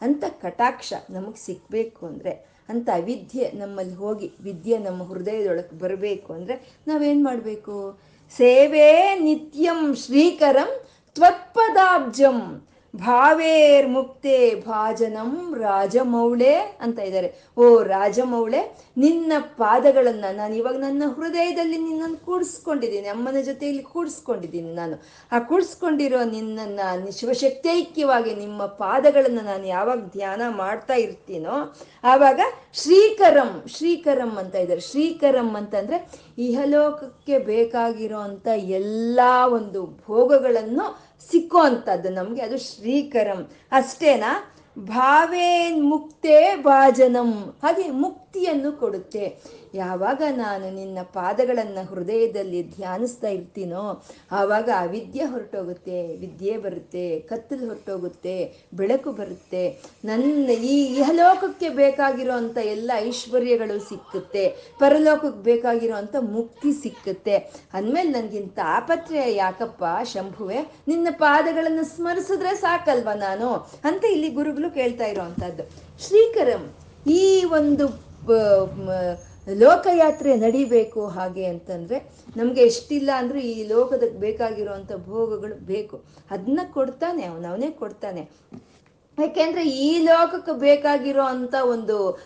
[0.01, 2.33] ಅಂಥ ಕಟಾಕ್ಷ ನಮಗೆ ಸಿಕ್ಕಬೇಕು ಅಂದರೆ
[2.69, 6.55] ಅಂಥ ವಿದ್ಯೆ ನಮ್ಮಲ್ಲಿ ಹೋಗಿ, ವಿದ್ಯೆ ನಮ್ಮ ಹೃದಯದೊಳಗೆ ಬರಬೇಕು ಅಂದರೆ
[6.87, 7.75] ನಾವೇನು ಮಾಡಬೇಕು?
[8.37, 10.71] ಸೇವೆ ನಿತ್ಯಂ ಶ್ರೀಕರಂ
[11.15, 12.39] ತ್ವತ್ಪದಾಬ್ಜಂ.
[13.05, 14.37] ಭಾವೇರ್ ಮುಕ್ತೆ
[14.67, 17.29] ಭಾಜನಂ ರಾಜಮೌಳೆ ಅಂತ ಇದ್ದಾರೆ.
[17.57, 18.61] ಓ ರಾಜಮೌಳೆ,
[18.97, 24.97] ನಿನ್ನ ಪಾದಗಳನ್ನ ನಾನು ಇವಾಗ ನನ್ನ ಹೃದಯದಲ್ಲಿ ನಿನ್ನನ್ನು ಕೂಡಿಸ್ಕೊಂಡಿದ್ದೀನಿ, ಅಮ್ಮನ ಜೊತೆಯಲ್ಲಿ ಕೂಡಿಸ್ಕೊಂಡಿದ್ದೀನಿ ನಾನು.
[25.31, 31.57] ಆ ಕೂಡಿಸ್ಕೊಂಡಿರೋ ನಿನ್ನನ್ನು ಶಿವಶಕ್ತೈಕ್ಯವಾಗಿ ನಿಮ್ಮ ಪಾದಗಳನ್ನು ನಾನು ಯಾವಾಗ ಧ್ಯಾನ ಮಾಡ್ತಾ ಇರ್ತೀನೋ,
[32.03, 32.39] ಆವಾಗ
[32.73, 34.83] ಶ್ರೀಕರಂ ಶ್ರೀಕರಂ ಅಂತ ಇದ್ದಾರೆ.
[34.91, 35.99] ಶ್ರೀಕರಂ ಅಂತಂದ್ರೆ
[36.37, 39.19] ಇಹಲೋಕಕ್ಕೆ ಬೇಕಾಗಿರೋ ಅಂತ ಎಲ್ಲ
[39.53, 40.97] ಒಂದು ಭೋಗಗಳನ್ನು
[41.31, 42.41] ಸಿಕ್ಕೋ ಅಂಥದ್ದು ನಮಗೆ.
[42.41, 43.51] ಅದು ಶ್ರೀಕರಂ.
[43.71, 44.53] ಅಷ್ಟೇನಾ?
[44.79, 47.55] ಭಾವೇನ್ ಮುಕ್ತೇ ಭಾಜನಂ.
[47.63, 49.41] ಹಾಗೆ ಮುಕ್ತಿಯನ್ನು ಕೊಡುತ್ತೆ.
[49.83, 53.83] ಯಾವಾಗ ನಾನು ನಿನ್ನ ಪಾದಗಳನ್ನು ಹೃದಯದಲ್ಲಿ ಧ್ಯಾನಿಸ್ತಾ ಇರ್ತೀನೋ,
[54.39, 58.35] ಆವಾಗ ಅವಿದ್ಯೆ ಹೊರಟೋಗುತ್ತೆ, ವಿದ್ಯೆ ಬರುತ್ತೆ, ಕತ್ತಲು ಹೊರಟೋಗುತ್ತೆ,
[58.79, 59.63] ಬೆಳಕು ಬರುತ್ತೆ.
[60.09, 64.45] ನನ್ನ ಈ ಇಹಲೋಕಕ್ಕೆ ಬೇಕಾಗಿರೋ ಅಂಥ ಎಲ್ಲ ಐಶ್ವರ್ಯಗಳು ಸಿಕ್ಕುತ್ತೆ,
[64.81, 67.37] ಪರಲೋಕಕ್ಕೆ ಬೇಕಾಗಿರೋ ಅಂಥ ಮುಕ್ತಿ ಸಿಕ್ಕುತ್ತೆ.
[67.77, 70.59] ಅಂದಮೇಲೆ ನನಗಿಂತ ಆಪತ್ರೆ ಯಾಕಪ್ಪ ಶಂಭುವೆ,
[70.91, 73.49] ನಿನ್ನ ಪಾದಗಳನ್ನು ಸ್ಮರಿಸಿದ್ರೆ ಸಾಕಲ್ವ ನಾನು?
[73.89, 75.63] ಅಂತ ಇಲ್ಲಿ ಗುರುಗಳು ಕೇಳ್ತಾ ಇರೋವಂಥದ್ದು.
[76.05, 76.63] ಶ್ರೀಕರಂ,
[77.21, 77.23] ಈ
[77.59, 77.85] ಒಂದು
[79.55, 86.03] ಲೋಕಯಾತ್ರೆ ನಡಿಬೇಕು ಹಾಗೆ ಅಂತಂದ್ರೆ ನಮಗೆ ಎಷ್ಟಿಲ್ಲ ಅಂದರೂ ಈ ಲೋಕದ ಬೇಕಾಗಿರುವಂಥ ಭೋಗಗಳು ಬೇಕು.
[86.31, 88.29] ಅದನ್ನ ಕೊಡ್ತಾನೆ ಅವನವನೇ ಅವನೇ ಕೊಡ್ತಾನೆ.
[89.19, 92.19] ಯಾಕೆಂದ್ರೆ ಈ ಲೋಕಕ್ಕೆ ಬೇಕಾಗಿರೋ ಅಂತ ಒಂದು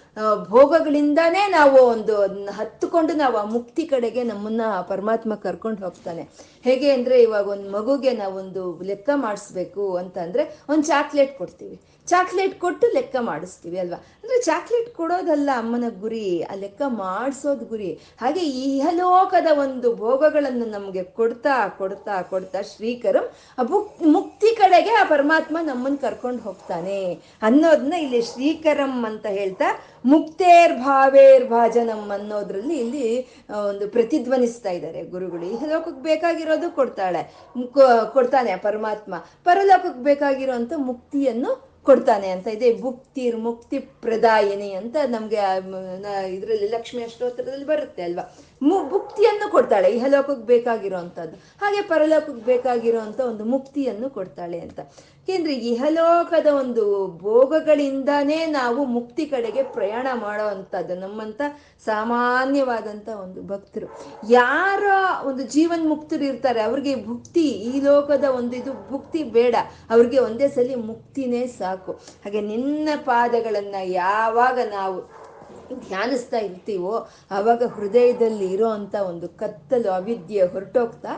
[0.47, 6.21] ಭೋಗಗಳಿಂದಾನೇ ನಾವು ಒಂದು ಹತ್ತುಕೊಂಡು ನಾವು ಆ ಮುಕ್ತಿ ಕಡೆಗೆ ನಮ್ಮನ್ನ ಪರಮಾತ್ಮ ಕರ್ಕೊಂಡು ಹೋಗ್ತಾನೆ.
[6.63, 11.79] ಹೇಗೆ ಅಂದ್ರೆ ಇವಾಗ ಒಂದು ಮಗುಗೆ ನಾವೊಂದು ಲೆಕ್ಕ ಮಾಡಿಸ್ಬೇಕು ಅಂತ ಅಂದ್ರೆ ಒಂದು ಚಾಕ್ಲೇಟ್ ಕೊಡ್ತೀವಿ.
[12.11, 13.99] ಚಾಕ್ಲೇಟ್ ಕೊಟ್ಟು ಲೆಕ್ಕ ಮಾಡಿಸ್ತೀವಿ ಅಲ್ವಾ?
[14.21, 17.91] ಅಂದ್ರೆ ಚಾಕ್ಲೇಟ್ ಕೊಡೋದಲ್ಲ ಅಮ್ಮನ ಗುರಿ, ಆ ಲೆಕ್ಕ ಮಾಡಿಸೋದು ಗುರಿ.
[18.21, 23.25] ಹಾಗೆ ಇಹಲೋಕದ ಒಂದು ಭೋಗಗಳನ್ನು ನಮಗೆ ಕೊಡ್ತಾ ಕೊಡ್ತಾ ಕೊಡ್ತಾ ಶ್ರೀಕರಂ
[23.59, 23.63] ಆ
[24.17, 26.99] ಮುಕ್ತಿ ಕಡೆಗೆ ಆ ಪರಮಾತ್ಮ ನಮ್ಮನ್ನು ಕರ್ಕೊಂಡು ಹೋಗ್ತಾನೆ
[27.49, 29.69] ಅನ್ನೋದನ್ನ ಇಲ್ಲಿ ಶ್ರೀಕರಂ ಅಂತ ಹೇಳ್ತಾ
[30.11, 33.07] ಮುಕ್ತೇರ್ ಭಾವೇರ್ ಭಾಜನಂ ಅನ್ನೋದ್ರಲ್ಲಿ ಇಲ್ಲಿ
[33.69, 35.45] ಒಂದು ಪ್ರತಿಧ್ವನಿಸ್ತಾ ಇದ್ದಾರೆ ಗುರುಗಳು.
[35.55, 37.21] ಇಹಲೋಕಕ್ಕೆ ಬೇಕಾಗಿರೋದು ಕೊಡ್ತಾಳೆ
[38.13, 39.13] ಕೊಡ್ತಾನೆ ಪರಮಾತ್ಮ.
[39.43, 40.55] ಪರಲೋಕಕ್ಕೆ ಬೇಕಾಗಿರೋ
[40.91, 41.51] ಮುಕ್ತಿಯನ್ನು
[41.85, 42.67] ಕೊಡ್ತಾನೆ ಅಂತ ಇದೆ.
[42.81, 45.39] ಭುಕ್ತಿರ್ ಮುಕ್ತಿ ಪ್ರದಾಯಿನಿ ಅಂತ ನಮಗೆ
[46.35, 48.25] ಇದರಲ್ಲಿ ಲಕ್ಷ್ಮಿ ಅಷ್ಟೋತ್ತರದಲ್ಲಿ ಬರುತ್ತೆ ಅಲ್ವಾ?
[48.61, 49.89] ಮು ಭುಕ್ತಿಯನ್ನು ಕೊಡ್ತಾಳೆ.
[49.89, 54.79] ಇಹಲೋಕಕ್ಕೆ ಬೇಕಾಗಿರೋ ಅಂಥದ್ದು ಹಾಗೆ ಪರಲೋಕಕ್ಕೆ ಬೇಕಾಗಿರೋ ಅಂಥ ಒಂದು ಮುಕ್ತಿಯನ್ನು ಕೊಡ್ತಾಳೆ ಅಂತ.
[55.21, 56.83] ಏಕೆಂದ್ರೆ ಇಹಲೋಕದ ಒಂದು
[57.17, 61.41] ಭೋಗಗಳಿಂದನೇ ನಾವು ಮುಕ್ತಿ ಕಡೆಗೆ ಪ್ರಯಾಣ ಮಾಡೋ ಅಂಥದ್ದು ನಮ್ಮಂಥ
[61.85, 63.87] ಸಾಮಾನ್ಯವಾದಂಥ ಒಂದು ಭಕ್ತರು.
[64.29, 64.83] ಯಾರ
[65.25, 69.55] ಒಂದು ಜೀವನ್ ಮುಕ್ತರು ಇರ್ತಾರೆ, ಅವ್ರಿಗೆ ಭುಕ್ತಿ ಈ ಲೋಕದ ಒಂದು ಇದು ಭುಕ್ತಿ ಬೇಡ.
[69.89, 71.91] ಅವ್ರಿಗೆ ಒಂದೇ ಸಲ ಮುಕ್ತಿನೇ ಸಾಕು.
[71.91, 75.20] ಹಾಗೆ ನಿನ್ನ ಪಾದಗಳನ್ನ ಯಾವಾಗ ನಾವು
[75.87, 76.95] ಧ್ಯಾನಿಸ್ತಾ ಇರ್ತೀವೋ,
[77.31, 81.13] ಆವಾಗ ಹೃದಯದಲ್ಲಿ ಇರೋ ಅಂತ ಒಂದು ಕತ್ತಲು ಅವಿದ್ಯೆ ಹೊರಟೋಗ್ತಾ,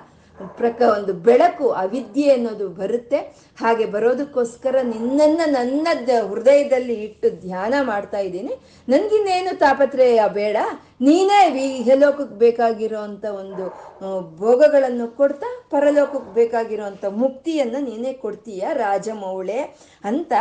[0.57, 3.19] ಪ್ರಕ ಒಂದು ಬೆಳಕು ಅವಿದ್ಯೆ ಅನ್ನೋದು ಬರುತ್ತೆ.
[3.61, 5.87] ಹಾಗೆ ಬರೋದಕ್ಕೋಸ್ಕರ ನಿನ್ನನ್ನು ನನ್ನ
[6.31, 8.53] ಹೃದಯದಲ್ಲಿ ಇಟ್ಟು ಧ್ಯಾನ ಮಾಡ್ತಾ ಇದ್ದೀನಿ.
[8.87, 10.57] ನನಗಿನ್ನೇನು ತಾಪತ್ರಯ ಬೇಡ.
[11.01, 11.39] ನೀನೇ
[11.79, 13.65] ಇಹಲೋಕಕ್ಕೆ ಬೇಕಾಗಿರೋ ಅಂತ ಒಂದು
[14.37, 19.61] ಭೋಗಗಳನ್ನು ಕೊಡ್ತಾ, ಪರಲೋಕಕ್ಕೆ ಬೇಕಾಗಿರೋ ಅಂಥ ಮುಕ್ತಿಯನ್ನು ನೀನೇ ಕೊಡ್ತೀಯ ರಾಜಮೌಳೆ
[20.03, 20.33] ಅಂತ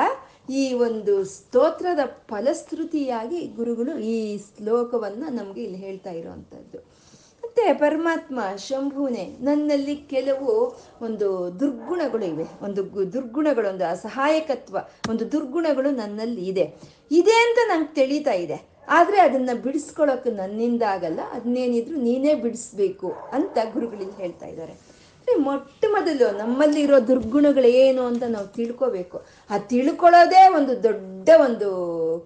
[0.51, 7.03] ಈ ಒಂದು ಸ್ತೋತ್ರದ ಫಲಶ್ರುತಿಯಾಗಿ ಗುರುಗಳು ಈ ಶ್ಲೋಕವನ್ನು ನಮಗೆ ಇಲ್ಲಿ ಹೇಳ್ತಾ ಇರೋವಂಥದ್ದು
[7.45, 12.45] ಮತ್ತೆ ಪರಮಾತ್ಮ ಶಂಭುನೆ, ನನ್ನಲ್ಲಿ ಕೆಲವು ಒಂದು ದುರ್ಗುಣಗಳು ಇವೆ.
[12.65, 14.77] ಒಂದು ದುರ್ಗುಣಗಳು, ಒಂದು ಅಸಹಾಯಕತ್ವ,
[15.09, 16.77] ಒಂದು ದುರ್ಗುಣಗಳು ನನ್ನಲ್ಲಿ ಇದೆ.
[17.11, 18.73] ಇದೆ ಅಂತ ನಂಗೆ ತಿಳಿತಾ ಇದೆ.
[18.89, 21.21] ಆದರೆ ಅದನ್ನ ಬಿಡಿಸ್ಕೊಳ್ಳೋಕೆ ನನ್ನಿಂದ ಆಗಲ್ಲ.
[21.33, 24.92] ಅದನ್ನೇನಿದ್ರು ನೀನೇ ಬಿಡಿಸ್ಬೇಕು ಅಂತ ಗುರುಗಳಿಗೆ ಹೇಳ್ತಾ ಇದ್ದಾರೆ.
[25.39, 29.25] ಮೊಟ್ಟ ಮೊದಲು ನಮ್ಮಲ್ಲಿರೋ ದುರ್ಗುಣಗಳು ಏನು ಅಂತ ನಾವು ತಿಳ್ಕೊಬೇಕು.
[29.51, 31.69] ಆ ತಿಳ್ಕೊಳ್ಳೋದೇ ಒಂದು ದೊಡ್ಡ ಒಂದು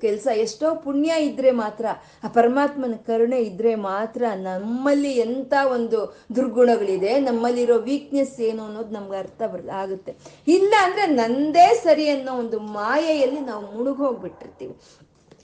[0.01, 0.27] ಕೆಲಸ.
[0.27, 1.87] ಎಷ್ಟೋ ಪುಣ್ಯ ಇದ್ರೆ ಮಾತ್ರ,
[2.25, 6.01] ಆ ಪರಮಾತ್ಮನ ಕರುಣೆ ಇದ್ರೆ ಮಾತ್ರ ನಮ್ಮಲ್ಲಿ ಎಂಥ ಒಂದು
[6.37, 10.15] ದುರ್ಗುಣಗಳಿದೆ, ನಮ್ಮಲ್ಲಿರೋ ವೀಕ್ನೆಸ್ ಏನು ಅನ್ನೋದು ನಮ್ಗೆ ಅರ್ಥ ಬರ್, ಆಗುತ್ತೆ.
[10.49, 14.77] ಇಲ್ಲ ಅಂದ್ರೆ ನಂದೇ ಸರಿ ಅನ್ನೋ ಒಂದು ಮಾಯೆಯಲ್ಲಿ ನಾವು ಮುಳುಗೋಗ್ಬಿಟ್ಟಿರ್ತೀವಿ.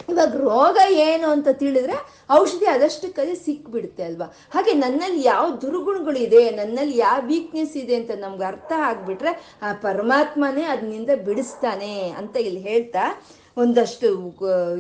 [0.09, 1.93] ಇವಾಗ ರೋಗ ಏನು ಅಂತ ತಿಳಿದ್ರೆ
[2.31, 4.27] ಔಷಧಿ ಅದಷ್ಟಕ್ಕದೇ ಸಿಕ್ಬಿಡುತ್ತೆ ಅಲ್ವಾ?
[4.51, 11.11] ಹಾಗೆ ನನ್ನಲ್ಲಿ ಯಾವ ದುರ್ಗುಣಗಳಿದೆ ನನ್ನಲ್ಲಿ ಯಾವ ವೀಕ್ನೆಸ್ ಇದೆ ಅಂತ ನಮ್ಗೆ ಅರ್ಥ ಆಗ್ಬಿಟ್ರೆ ಆ ಪರಮಾತ್ಮನೇ ಅದನ್ನಿಂದ
[11.25, 13.23] ಬಿಡಿಸ್ತಾನೆ ಅಂತ ಇಲ್ಲಿ ಹೇಳ್ತಾ
[13.57, 14.07] ಒಂದಷ್ಟು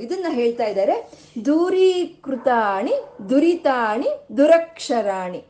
[0.02, 1.10] ಇದನ್ನ ಹೇಳ್ತಾ ಇದ್ದಾರೆ.
[1.46, 2.92] ದೂರೀಕೃತಾಣಿ,
[3.30, 5.44] ದುರಿತಾಣಿ, ದುರಕ್ಷರಾಣಿ.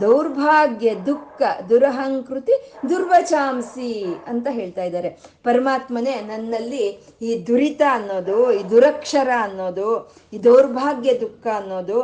[0.00, 2.54] ದೌರ್ಭಾಗ್ಯ, ದುಃಖ, ದುರಹಂಕೃತಿ,
[2.90, 3.90] ದುರ್ವಚಾಂಸಿ
[4.32, 5.10] ಅಂತ ಹೇಳ್ತಾ ಇದ್ದಾರೆ.
[5.48, 6.84] ಪರಮಾತ್ಮನೇ ನನ್ನಲ್ಲಿ
[7.28, 9.88] ಈ ದುರಿತ ಅನ್ನೋದು, ಈ ದುರಕ್ಷರ ಅನ್ನೋದು,
[10.32, 11.98] ಈ ದೌರ್ಭಾಗ್ಯ, ದುಃಖ ಅನ್ನೋದು,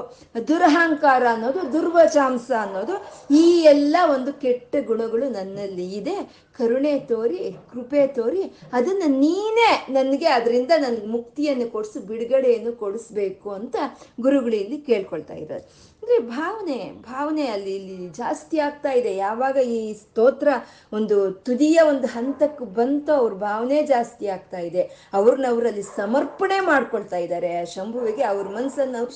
[0.49, 2.97] ದುರಹಂಕಾರ ಅನ್ನೋದು, ದುರ್ವಚಾಂಸ ಅನ್ನೋದು,
[3.43, 6.17] ಈ ಎಲ್ಲ ಒಂದು ಕೆಟ್ಟ ಗುಣಗಳು ನನ್ನಲ್ಲಿ ಇದೆ.
[6.59, 7.39] ಕರುಣೆ ತೋರಿ,
[7.73, 8.43] ಕೃಪೆ ತೋರಿ,
[8.79, 13.77] ಅದನ್ನು ನೀನೇ ನನಗೆ ಅದರಿಂದ ನನಗೆ ಮುಕ್ತಿಯನ್ನು ಕೊಡಿಸು, ಬಿಡುಗಡೆಯನ್ನು ಕೊಡಿಸ್ಬೇಕು ಅಂತ
[14.21, 15.67] ಗುರುಗಳು ಇಲ್ಲಿ ಕೇಳ್ಕೊಳ್ತಾ ಇರೋದು
[16.03, 19.17] ಅಂದರೆ ಭಾವನೆ ಭಾವನೆ ಅಲ್ಲಿ ಇಲ್ಲಿ ಜಾಸ್ತಿ ಆಗ್ತಾ ಇದೆ.
[19.17, 20.49] ಯಾವಾಗ ಈ ಸ್ತೋತ್ರ
[20.93, 24.83] ಒಂದು ತುದಿಯ ಒಂದು ಹಂತಕ್ಕೆ ಬಂತು ಅವ್ರ ಭಾವನೆ ಜಾಸ್ತಿ ಆಗ್ತಾ ಇದೆ.
[25.13, 27.61] ಅವ್ರನ್ನ ಅವರಲ್ಲಿ ಸಮರ್ಪಣೆ ಮಾಡ್ಕೊಳ್ತಾ ಇದ್ದಾರೆ.
[27.61, 29.15] ಆ ಶಂಭುವಿಗೆ ಅವ್ರ ಮನಸ್ಸನ್ನು ಅವ್ರು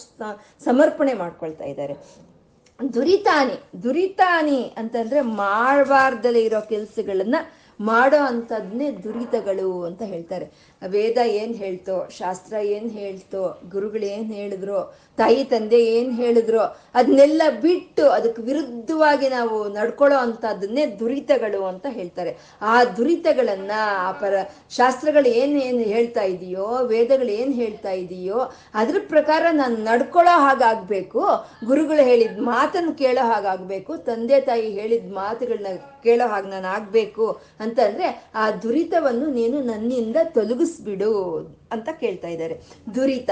[0.64, 1.96] ಸಮರ್ಪಣೆ ಮಾಡ್ಕೊಳ್ತಾ ಇದ್ದಾರೆ.
[2.94, 7.36] ದುರಿತಾನಿ ದುರಿತಾನಿ ಅಂತಂದ್ರೆ ಮಾಡಬಾರ್ದಲೇ ಇರೋ ಕೆಲಸಗಳನ್ನ
[7.80, 10.75] ಮಾಡೋ ಅಂಥದ್ನೇ ದುರಿತಗಳು ಅಂತ ಹೇಳ್ತಾರೆ.
[10.82, 14.78] ವೇದ ಏನು ಹೇಳ್ತೋ, ಶಾಸ್ತ್ರ ಏನು ಹೇಳ್ತೋ, ಗುರುಗಳು ಏನು ಹೇಳಿದ್ರು,
[15.18, 16.60] ತಾಯಿ, ತಂದೆ ಏನು ಹೇಳಿದ್ರು
[16.94, 22.36] ಅದನ್ನೆಲ್ಲ ಬಿಟ್ಟು ಅದಕ್ಕೆ ವಿರುದ್ಧವಾಗಿ ನಾವು ನಡ್ಕೊಳ್ಳೋ ಅಂಥದ್ದನ್ನೇ ದುರಿತಗಳು ಅಂತ ಹೇಳ್ತಾರೆ.
[22.62, 24.34] ಆ ದುರಿತಗಳನ್ನ, ಆ ಪರ
[24.70, 28.38] ಶಾಸ್ತ್ರಗಳು ಏನು ಏನು ಹೇಳ್ತಾ ಇದೆಯೋ, ವೇದಗಳು ಏನು ಹೇಳ್ತಾ ಇದೆಯೋ,
[28.74, 31.22] ಅದ್ರ ಪ್ರಕಾರ ನಾನು ನಡ್ಕೊಳ್ಳೋ ಹಾಗಾಗಬೇಕು,
[31.64, 38.50] ಗುರುಗಳು ಹೇಳಿದ ಮಾತನ್ನು ಕೇಳೋ ಹಾಗಾಗಬೇಕು, ತಂದೆ, ತಾಯಿ ಹೇಳಿದ ಮಾತುಗಳನ್ನ ಕೇಳೋ ಹಾಗೆ ನಾನು ಆಗಬೇಕು ಅಂತಂದ್ರೆ ಆ
[38.50, 40.16] ದುರಿತವನ್ನು ನೀನು ನನ್ನಿಂದ
[40.66, 41.12] ತೊಲಗಿಸ್ಬಿಡು
[41.72, 42.54] ಅಂತ ಕೇಳ್ತಾ ಇದ್ದಾರೆ.
[42.94, 43.30] ದುರಿತ,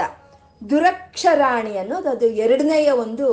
[0.69, 3.27] ದುರಕ್ಷರಾಣಿ ಅನ್ನೋದು ಅದು ಎರಡನೆಯ ಒಂದು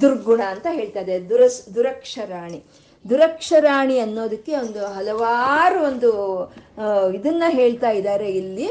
[0.00, 2.60] ದುರ್ಗುಣ ಅಂತ ಹೇಳ್ತಾ ಇದೆ ದುರಸ್, ದುರಕ್ಷರಾಣಿ.
[3.04, 6.10] ದುರಕ್ಷರಾಣಿ ಅನ್ನೋದಕ್ಕೆ ಒಂದು ಹಲವಾರು ಒಂದು
[7.14, 8.68] ಇದನ್ನ ಹೇಳ್ತಾ ಇದ್ದಾರೆ ಇಲ್ಲಿ.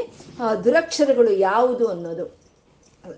[0.64, 2.43] ದುರಕ್ಷರಗಳು ಯಾವುದು ಅನ್ನೋದು.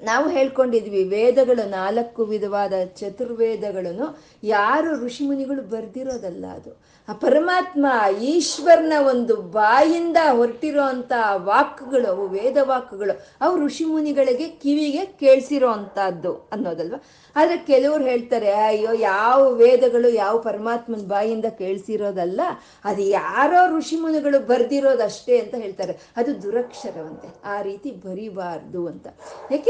[0.03, 6.97] ನಾವು ಹೇಳ್ಕೊಂಡಿದ್ವಿ, ವೇದಗಳು ನಾಲ್ಕು ವಿಧವಾದ ಚತುರ್ವೇದಗಳನ್ನು ಯಾರು ಋಷಿಮುನಿಗಳು ಬರ್ದಿರೋದಲ್ಲ ಅದು.
[7.09, 7.87] ಆ ಪರಮಾತ್ಮ
[8.21, 16.95] ಈಶ್ವರನ ಒಂದು ಬಾಯಿಂದ ಹೊರಟಿರೋ ಅಂತ ವಾಕ್ಗಳು, ಅವು ವೇದ ವಾಕ್ಗಳು, ಅವು ಋಷಿಮುನಿಗಳಿಗೆ ಕಿವಿಗೆ ಕೇಳಿಸಿರೋ ಅಂತದ್ದು ಅನ್ನೋದಲ್ವ?
[17.37, 22.41] ಆದ್ರೆ ಕೆಲವ್ರು ಹೇಳ್ತಾರೆ, ಅಯ್ಯೋ, ಯಾವ ವೇದಗಳು ಯಾವ ಪರಮಾತ್ಮನ ಬಾಯಿಂದ ಕೇಳಿಸಿರೋದಲ್ಲ,
[22.85, 25.99] ಅದು ಯಾರೋ ಋಷಿಮುನಿಗಳು ಬರ್ದಿರೋದಷ್ಟೇ ಅಂತ ಹೇಳ್ತಾರೆ.
[26.17, 29.07] ಅದು ದುರಕ್ಷರವಂತೆ, ಆ ರೀತಿ ಬರಿಬಾರ್ದು ಅಂತ.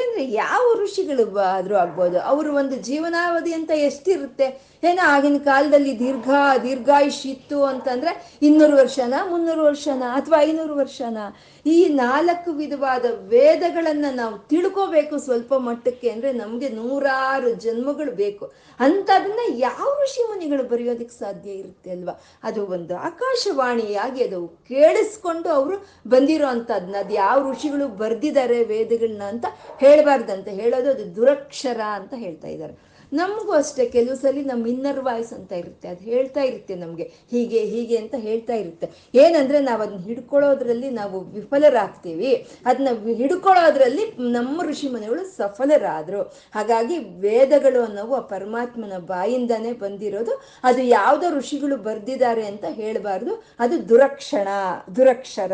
[0.06, 4.46] ಯಾಕೆಂದ್ರೆ ಯಾವ ಋಷಿಗಳು ಆದ್ರೂ ಆಗ್ಬೋದು, ಅವರು ಒಂದು ಜೀವನಾವಧಿ ಅಂತ ಎಷ್ಟಿರುತ್ತೆ?
[4.84, 6.28] ಏನೋ ಆಗಿನ ಕಾಲದಲ್ಲಿ ದೀರ್ಘ,
[6.62, 8.10] ದೀರ್ಘಾಯುಷ್ ಇತ್ತು ಅಂತಂದ್ರೆ
[8.42, 11.18] ಇನ್ನೂರು ವರ್ಷನ, ಮುನ್ನೂರು ವರ್ಷನ ಅಥವಾ ಐನೂರು ವರ್ಷನ.
[11.66, 18.44] ಈ ನಾಲ್ಕು ವಿಧವಾದ ವೇದಗಳನ್ನ ನಾವು ತಿಳ್ಕೋಬೇಕು ಸ್ವಲ್ಪ ಮಟ್ಟಕ್ಕೆ ಅಂದ್ರೆ ನಮ್ಗೆ ನೂರಾರು ಜನ್ಮಗಳು ಬೇಕು.
[18.80, 22.14] ಅಂತದನ್ನ ಯಾವ ಋಷಿ ಮುನಿಗಳು ಬರೆಯೋದಕ್ಕೆ ಸಾಧ್ಯ ಇರುತ್ತೆ ಅಲ್ವಾ?
[22.44, 25.76] ಅದು ಒಂದು ಆಕಾಶವಾಣಿಯಾಗಿ ಅದು ಕೇಳಿಸ್ಕೊಂಡು ಅವರು
[26.08, 29.46] ಬಂದಿರೋ ಅಂತದ್ನ ಅದು ಯಾವ ಋಷಿಗಳು ಬರ್ದಿದ್ದಾರೆ ವೇದಗಳನ್ನ ಅಂತ
[29.96, 32.96] ಹೇಳ್ಬಾರ್ದಂತೆ ಹೇಳೋದು ಅದು ದುರಕ್ಷರ ಅಂತ ಹೇಳ್ತಾ ಇದ್ದಾರೆ.
[33.12, 37.96] ನಮಗೂ ಅಷ್ಟೇ, ಕೆಲವು ಸಲ ನಮ್ಮ ಇನ್ನರ್ ವಾಯ್ಸ್ ಅಂತ ಇರುತ್ತೆ, ಅದು ಹೇಳ್ತಾ ಇರುತ್ತೆ ನಮಗೆ, ಹೀಗೆ ಹೀಗೆ
[37.96, 38.88] ಅಂತ ಹೇಳ್ತಾ ಇರುತ್ತೆ.
[39.14, 42.48] ಏನಂದ್ರೆ ನಾವು ಅದನ್ನ ಹಿಡ್ಕೊಳ್ಳೋದ್ರಲ್ಲಿ ನಾವು ವಿಫಲರಾಗ್ತೀವಿ.
[42.66, 46.22] ಅದನ್ನ ಹಿಡ್ಕೊಳ್ಳೋದ್ರಲ್ಲಿ ನಮ್ಮ ಋಷಿ ಮನೆಗಳು ಸಫಲರಾದರು.
[46.54, 50.42] ಹಾಗಾಗಿ ವೇದಗಳು ಅನ್ನೋವು ಆ ಪರಮಾತ್ಮನ ಬಾಯಿಂದಾನೇ ಬಂದಿರೋದು.
[50.64, 53.34] ಅದು ಯಾವುದೋ ಋಷಿಗಳು ಬರ್ದಿದ್ದಾರೆ ಅಂತ ಹೇಳಬಾರ್ದು.
[53.58, 54.48] ಅದು ದುರಕ್ಷಣ,
[54.96, 55.52] ದುರಕ್ಷರ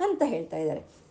[0.00, 1.03] ಅಂತ ಹೇಳ್ತಾ ಇದ್ದಾರೆ.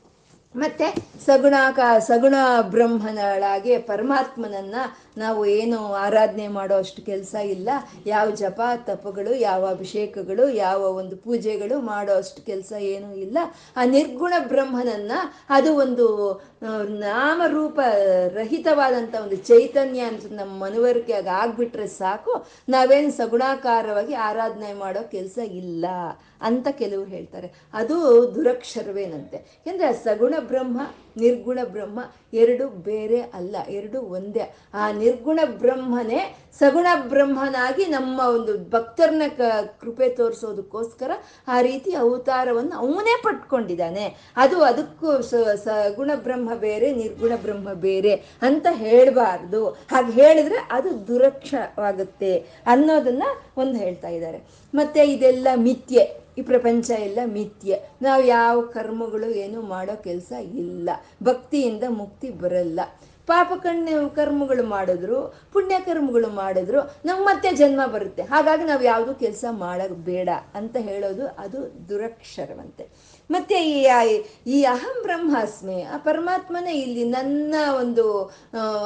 [0.56, 0.88] ಮತ್ತೆ
[1.26, 2.36] ಸಗುಣಾಕ ಸಗುಣ
[2.70, 4.76] ಬ್ರಹ್ಮನಳಾಗಿ ಪರಮಾತ್ಮನನ್ನ
[5.18, 7.70] ನಾವು ಏನು ಆರಾಧನೆ ಮಾಡೋ ಅಷ್ಟು ಕೆಲಸ ಇಲ್ಲ.
[8.06, 13.38] ಯಾವ ಜಪ, ತಪಗಳು, ಯಾವ ಅಭಿಷೇಕಗಳು, ಯಾವ ಒಂದು ಪೂಜೆಗಳು ಮಾಡೋ ಅಷ್ಟು ಕೆಲಸ ಏನೂ ಇಲ್ಲ.
[13.78, 15.12] ಆ ನಿರ್ಗುಣ ಬ್ರಹ್ಮನನ್ನ
[15.50, 16.08] ಅದು ಒಂದು
[17.00, 17.80] ನಾಮರೂಪ
[18.34, 22.46] ರಹಿತವಾದಂಥ ಒಂದು ಚೈತನ್ಯ ಅಂತ ನಮ್ಮ ಮನವರಿಕೆ ಆಗ್ಬಿಟ್ರೆ ಸಾಕು.
[22.70, 25.86] ನಾವೇನು ಸಗುಣಾಕಾರವಾಗಿ ಆರಾಧನೆ ಮಾಡೋ ಕೆಲಸ ಇಲ್ಲ
[26.42, 27.70] ಅಂತ ಕೆಲವರು ಹೇಳ್ತಾರೆ.
[27.74, 27.96] ಅದು
[28.36, 29.64] ದುರಕ್ಷರವೇನಂತೆ.
[29.68, 30.82] ಯಾಕಂದ್ರೆ ಸಗುಣ ಬ್ರಹ್ಮ,
[31.18, 32.00] ನಿರ್ಗುಣ ಬ್ರಹ್ಮ
[32.34, 34.56] ಎರಡು ಬೇರೆ ಅಲ್ಲ, ಎರಡು ಒಂದೇ.
[34.74, 36.22] ಆ ನಿರ್ಗುಣ ಬ್ರಹ್ಮನೇ
[36.60, 39.26] ಸಗುಣ ಬ್ರಹ್ಮನಾಗಿ ನಮ್ಮ ಒಂದು ಭಕ್ತರನ್ನ
[39.82, 41.12] ಕೃಪೆ ತೋರಿಸೋದಕ್ಕೋಸ್ಕರ
[41.48, 44.06] ಆ ರೀತಿ ಅವತಾರವನ್ನು ಅವನೇ ಪಟ್ಕೊಂಡಿದ್ದಾನೆ
[44.38, 45.10] ಅದು ಅದಕ್ಕೂ
[45.66, 48.14] ಸಗುಣ ಬ್ರಹ್ಮ ಬೇರೆ, ನಿರ್ಗುಣ ಬ್ರಹ್ಮ ಬೇರೆ
[48.48, 49.62] ಅಂತ ಹೇಳಬಾರ್ದು.
[49.92, 52.34] ಹಾಗೆ ಹೇಳಿದ್ರೆ ಅದು ದುರಕ್ಷವಾಗುತ್ತೆ
[52.66, 53.24] ಅನ್ನೋದನ್ನ
[53.58, 54.42] ಒಂದು ಹೇಳ್ತಾ ಇದ್ದಾರೆ.
[54.74, 56.04] ಮತ್ತೆ ಇದೆಲ್ಲ ಮಿಥ್ಯೆ,
[56.38, 57.76] ಈ ಪ್ರಪಂಚ ಎಲ್ಲ ಮಿಥ್ಯೆ.
[58.02, 60.32] ನಾವು ಯಾವ ಕರ್ಮಗಳು ಏನು ಮಾಡೋ ಕೆಲಸ
[60.64, 60.90] ಇಲ್ಲ.
[61.24, 62.80] ಭಕ್ತಿಯಿಂದ ಮುಕ್ತಿ ಬರಲ್ಲ.
[63.28, 68.24] ಪಾಪ ಕಣ್ಣು ಕರ್ಮಗಳು ಮಾಡಿದ್ರು, ಪುಣ್ಯ ಕರ್ಮಗಳು ಮಾಡಿದ್ರು ನಮ್ಗೆ ಮತ್ತೆ ಜನ್ಮ ಬರುತ್ತೆ.
[68.24, 73.13] ಹಾಗಾಗಿ ನಾವು ಯಾವುದು ಕೆಲಸ ಮಾಡಬೇಡ ಬೇಡ ಅಂತ ಹೇಳೋದು ಅದು ದುರಕ್ಷರವಂತೆ.
[73.30, 73.78] ಮತ್ತೆ ಈ
[74.48, 78.34] ಈ ಅಹಂ ಬ್ರಹ್ಮಾಸ್ಮಿ, ಆ ಪರಮಾತ್ಮನೇ ಇಲ್ಲಿ ನನ್ನ ಒಂದು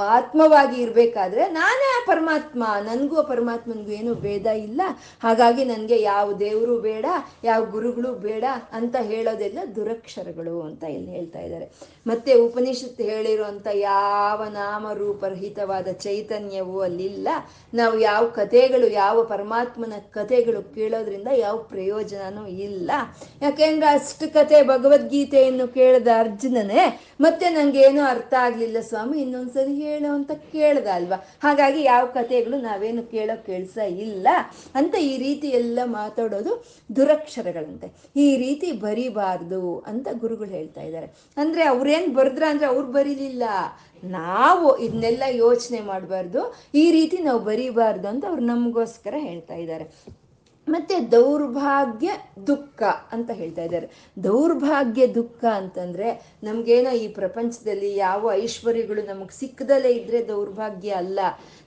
[0.09, 4.81] ಆತ್ಮವಾಗಿ ಇರಬೇಕಾದ್ರೆ ನಾನೇ ಆ ಪರಮಾತ್ಮ, ನನಗೂ ಪರಮಾತ್ಮನಿಗೂ ಏನು ಭೇದ ಇಲ್ಲ.
[5.23, 7.05] ಹಾಗಾಗಿ ನನಗೆ ಯಾವ ದೇವರು ಬೇಡ,
[7.43, 11.97] ಯಾವ ಗುರುಗಳು ಬೇಡ ಅಂತ ಹೇಳೋದೆಲ್ಲ ದುರಕ್ಷರಗಳು ಅಂತ ಇಲ್ಲಿ ಹೇಳ್ತಾ ಇದ್ದಾರೆ.
[12.07, 17.27] ಮತ್ತೆ ಉಪನಿಷತ್ ಹೇಳಿರುವಂಥ ಯಾವ ನಾಮರೂಪರಹಿತವಾದ ಚೈತನ್ಯವೂ ಅಲ್ಲಿಲ್ಲ.
[17.73, 22.91] ನಾವು ಯಾವ ಕಥೆಗಳು, ಯಾವ ಪರಮಾತ್ಮನ ಕಥೆಗಳು ಕೇಳೋದ್ರಿಂದ ಯಾವ ಪ್ರಯೋಜನನೂ ಇಲ್ಲ.
[23.41, 30.87] ಯಾಕೆಂದ್ರೆ ಅಷ್ಟು ಕತೆ ಭಗವದ್ಗೀತೆಯನ್ನು ಕೇಳಿದ ಅರ್ಜುನನೇ, ಮತ್ತೆ ನಂಗೇನು ಅರ್ಥ ಆಗ್ಲಿಲ್ಲ ಸ್ವಾಮಿ, ಇನ್ನೊಂದ್ಸರಿ ಹೇಳು ಅಂತ ಕೇಳ್ದ
[30.87, 31.25] ಅಲ್ವಾ?
[31.43, 34.27] ಹಾಗಾಗಿ ಯಾವ ಕಥೆಗಳು ನಾವೇನು ಕೇಳೋ ಕೆಲಸ ಇಲ್ಲ.
[34.75, 37.93] ಅಂತ ಈ ರೀತಿ ಎಲ್ಲ ಮಾತಾಡೋದು ದುರಕ್ಷರಗಳಂತೆ.
[38.15, 41.07] ಈ ರೀತಿ ಬರಿಬಾರ್ದು ಅಂತ ಗುರುಗಳು ಹೇಳ್ತಾ ಇದ್ದಾರೆ.
[41.37, 43.43] ಅಂದ್ರೆ ಅವ್ರೇನ್ ಬರ್ದ್ರ ಅಂದ್ರೆ ಅವ್ರು ಬರೀಲಿಲ್ಲ.
[44.03, 46.55] ನಾವು ಇದನ್ನೆಲ್ಲ ಯೋಚನೆ ಮಾಡಬಾರ್ದು.
[46.75, 50.16] ಈ ರೀತಿ ನಾವು ಬರೀಬಾರ್ದು ಅಂತ ಅವ್ರು ನಮಗೋಸ್ಕರ ಹೇಳ್ತಾ ಇದ್ದಾರೆ.
[50.69, 52.11] ಮತ್ತೆ ದೌರ್ಭಾಗ್ಯ
[52.47, 53.87] ದುಃಖ ಅಂತ ಹೇಳ್ತಾ ಇದ್ದಾರೆ.
[54.23, 61.19] ದೌರ್ಭಾಗ್ಯ ದುಃಖ ಅಂತಂದ್ರೆ ನಮ್ಗೇನೋ ಈ ಪ್ರಪಂಚದಲ್ಲಿ ಯಾವ ಐಶ್ವರ್ಯಗಳು ನಮಗೆ ಸಿಕ್ಕದಲ್ಲೇ ಇದ್ರೆ ದೌರ್ಭಾಗ್ಯ ಅಲ್ಲ.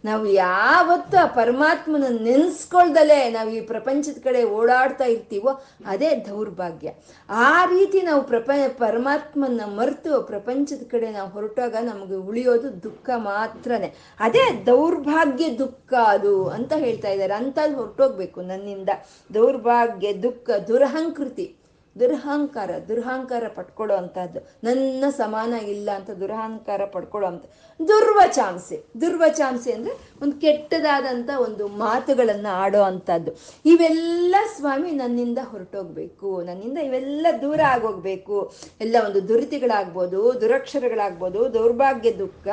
[0.05, 6.91] ನಾವು ಯಾವತ್ತು ಆ ಪರಮಾತ್ಮನ ನೆನ್ಸ್ಕೊಳ್ದಲೇ ನಾವು ಈ ಪ್ರಪಂಚದ ಕಡೆ ಓಡಾಡ್ತಾ ಇರ್ತೀವೋ ಅದೇ ದೌರ್ಭಾಗ್ಯ.
[7.29, 13.95] ಆ ರೀತಿ ನಾವು ಪ್ರಪ ಪರಮಾತ್ಮನ ಮರೆತು ಪ್ರಪಂಚದ ಕಡೆ ನಾವು ಹೊರಟಾಗ ನಮಗೆ ಉಳಿಯೋದು ದುಃಖ ಮಾತ್ರನೇ.
[14.21, 17.35] ಅದೇ ದೌರ್ಭಾಗ್ಯ ದುಃಖ ಅದು ಅಂತ ಹೇಳ್ತಾ ಇದ್ದಾರೆ.
[17.35, 18.90] ಅಂಥದ್ದು ಹೊರಟೋಗ್ಬೇಕು ನನ್ನಿಂದ.
[19.35, 21.57] ದೌರ್ಭಾಗ್ಯ, ದುಃಖ, ದುರಹಂಕೃತಿ.
[22.01, 24.57] ದುರಹಂಕಾರ ದುರಹಂಕಾರ ಪಡ್ಕೊಳ್ಳೋ ಅಂಥದ್ದು.
[24.65, 27.45] ನನ್ನ ಸಮಾನ ಇಲ್ಲ ಅಂತ ದುರಹಂಕಾರ ಪಡ್ಕೊಳ್ಳೋ ಅಂತ
[27.89, 28.85] ದುರ್ವಚಾಂಸೆ.
[29.01, 33.31] ದುರ್ವಚಾಂಸೆ ಅಂದರೆ ಒಂದು ಕೆಟ್ಟದಾದಂಥ ಒಂದು ಮಾತುಗಳನ್ನು ಆಡೋ ಅಂಥದ್ದು.
[33.65, 36.43] ಇವೆಲ್ಲ ಸ್ವಾಮಿ ನನ್ನಿಂದ ಹೊರಟೋಗ್ಬೇಕು.
[36.43, 38.53] ನನ್ನಿಂದ ಇವೆಲ್ಲ ದೂರ ಆಗೋಗ್ಬೇಕು.
[38.81, 42.49] ಎಲ್ಲ ಒಂದು ದುರಿತಿಗಳಾಗ್ಬೋದು, ದುರಕ್ಷರಗಳಾಗ್ಬೋದು, ದೌರ್ಭಾಗ್ಯ, ದುಃಖ,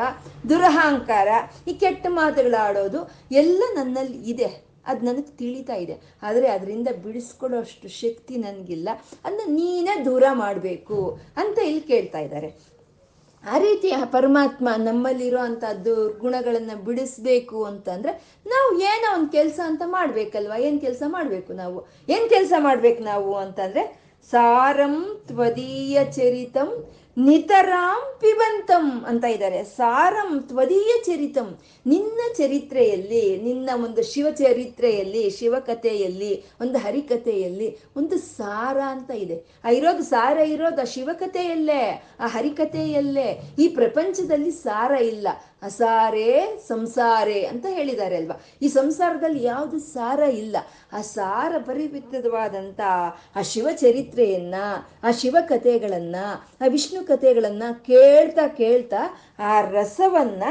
[0.50, 1.28] ದುರಹಂಕಾರ,
[1.68, 4.67] ಈ ಕೆಟ್ಟ ಮಾತುಗಳಾಡೋದು ಎಲ್ಲ ನನ್ನಲ್ಲಿ ಇದೆ.
[4.88, 5.96] ಅದು ನನಗೆ ತಿಳಿತಾ ಇದೆ.
[6.22, 8.90] ಆದರೆ ಅದರಿಂದ ಬಿಡಿಸ್ಕೊಳ್ಳೋ ಅಷ್ಟು ಶಕ್ತಿ ನನಗಿಲ್ಲ.
[9.26, 12.50] ಅದನ್ನ ನೀನೇ ದೂರ ಮಾಡಬೇಕು ಅಂತ ಇಲ್ಲಿ ಕೇಳ್ತಾ ಇದ್ದಾರೆ.
[13.44, 18.12] ಆ ರೀತಿ ಪರಮಾತ್ಮ ನಮ್ಮಲ್ಲಿರೋ ಅಂಥದ್ದು ದುರ್ಗುಣಗಳನ್ನು ಬಿಡಿಸ್ಬೇಕು ಅಂತಂದ್ರೆ
[18.48, 20.58] ನಾವು ಏನೋ ಒಂದು ಕೆಲಸ ಅಂತ ಮಾಡ್ಬೇಕಲ್ವಾ?
[20.58, 21.80] ಏನು ಕೆಲಸ ಮಾಡಬೇಕು ನಾವು?
[22.10, 23.84] ಏನು ಕೆಲಸ ಮಾಡ್ಬೇಕು ನಾವು ಅಂತಂದ್ರೆ
[24.32, 24.96] ಸಾರಂ
[25.28, 26.70] ತ್ವದೀಯ ಚರಿತಂ
[27.18, 29.64] ನಿತರಾಂ ಪಿಬಂತಂ ಅಂತ ಇದ್ದಾರೆ.
[29.64, 31.58] ಸಾರಂ ತ್ವದೀಯ ಚರಿತಂ.
[31.86, 39.44] ನಿನ್ನ ಚರಿತ್ರೆಯಲ್ಲಿ, ನಿನ್ನ ಒಂದು ಶಿವ ಚರಿತ್ರೆಯಲ್ಲಿ, ಶಿವಕಥೆಯಲ್ಲಿ, ಒಂದು ಹರಿಕಥೆಯಲ್ಲಿ ಒಂದು ಸಾರ ಅಂತ ಇದೆ.
[39.66, 43.42] ಆ ಇರೋದು ಸಾರ ಇರೋದು ಆ ಶಿವಕಥೆಯಲ್ಲೇ, ಆ ಹರಿಕಥೆಯಲ್ಲೇ.
[43.60, 45.28] ಈ ಪ್ರಪಂಚದಲ್ಲಿ ಸಾರ ಇಲ್ಲ.
[45.62, 48.42] ಅಸಾರೇ ಸಂಸಾರೇ ಅಂತ ಹೇಳಿದ್ದಾರೆ ಅಲ್ವಾ?
[48.62, 50.58] ಈ ಸಂಸಾರದಲ್ಲಿ ಯಾವುದು ಸಾರ ಇಲ್ಲ.
[50.94, 52.80] ಆ ಸಾರ ಪರಿವಿತ್ತವಾದಂಥ
[53.36, 54.56] ಆ ಶಿವ ಚರಿತ್ರೆಯನ್ನ
[55.04, 56.16] ಆ ಶಿವ ಕಥೆಗಳನ್ನ
[56.62, 60.44] ಆ ವಿಷ್ಣು ಕಥೆಗಳನ್ನ ಕೇಳ್ತಾ ಕೇಳ್ತಾ ಆ ರಸವನ್ನ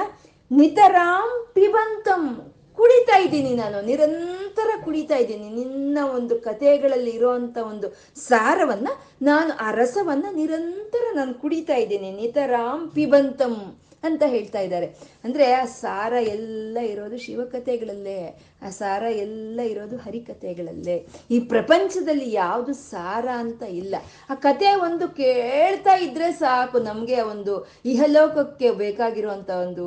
[0.52, 3.86] ನಿತರಾಂ ಪಿಬಂತಂ ಕುಡಿತಾ ಇದ್ದೀನಿ ನಾನು.
[3.86, 5.48] ನಿರಂತರ ಕುಡಿತಾ ಇದ್ದೀನಿ.
[5.48, 12.10] ನಿನ್ನ ಒಂದು ಕಥೆಗಳಲ್ಲಿ ಇರೋವಂಥ ಒಂದು ಸಾರವನ್ನು ನಾನು ಆ ರಸವನ್ನ ನಿರಂತರ ನಾನು ಕುಡಿತಾ ಇದ್ದೀನಿ.
[12.10, 14.86] ನಿತರಾಂ ಪಿಬಂತಂ ಅಂತ ಹೇಳ್ತಾ ಇದ್ದಾರೆ.
[15.24, 18.18] ಅಂದ್ರೆ ಆ ಸಾರ ಎಲ್ಲ ಇರೋದು ಶಿವಕಥೆಗಳಲ್ಲೇ,
[18.62, 20.96] ಆ ಸಾರ ಎಲ್ಲ ಇರೋದು ಹರಿಕಥೆಗಳಲ್ಲೇ.
[21.30, 23.94] ಈ ಪ್ರಪಂಚದಲ್ಲಿ ಯಾವುದು ಸಾರ ಅಂತ ಇಲ್ಲ.
[24.30, 26.78] ಆ ಕತೆ ಒಂದು ಕೇಳ್ತಾ ಇದ್ರೆ ಸಾಕು.
[26.78, 29.86] ನಮಗೆ ಒಂದು ಇಹಲೋಕಕ್ಕೆ ಬೇಕಾಗಿರುವಂಥ ಒಂದು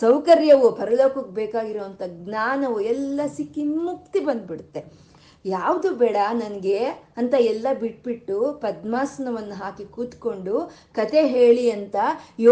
[0.00, 5.11] ಸೌಕರ್ಯವು, ಪರಲೋಕಕ್ಕೆ ಬೇಕಾಗಿರುವಂಥ ಜ್ಞಾನವು ಎಲ್ಲ ಸಿಕ್ಕಿ ಮುಕ್ತಿ ಬಂದ್ಬಿಡುತ್ತೆ.
[5.44, 6.76] ಯಾವುದು ಬೇಡ ನನಗೆ
[7.18, 10.54] ಅಂತ ಎಲ್ಲ ಬಿಟ್ಬಿಟ್ಟು ಪದ್ಮಾಸನವನ್ನು ಹಾಕಿ ಕೂತ್ಕೊಂಡು
[10.94, 11.96] ಕತೆ ಹೇಳಿ ಅಂತ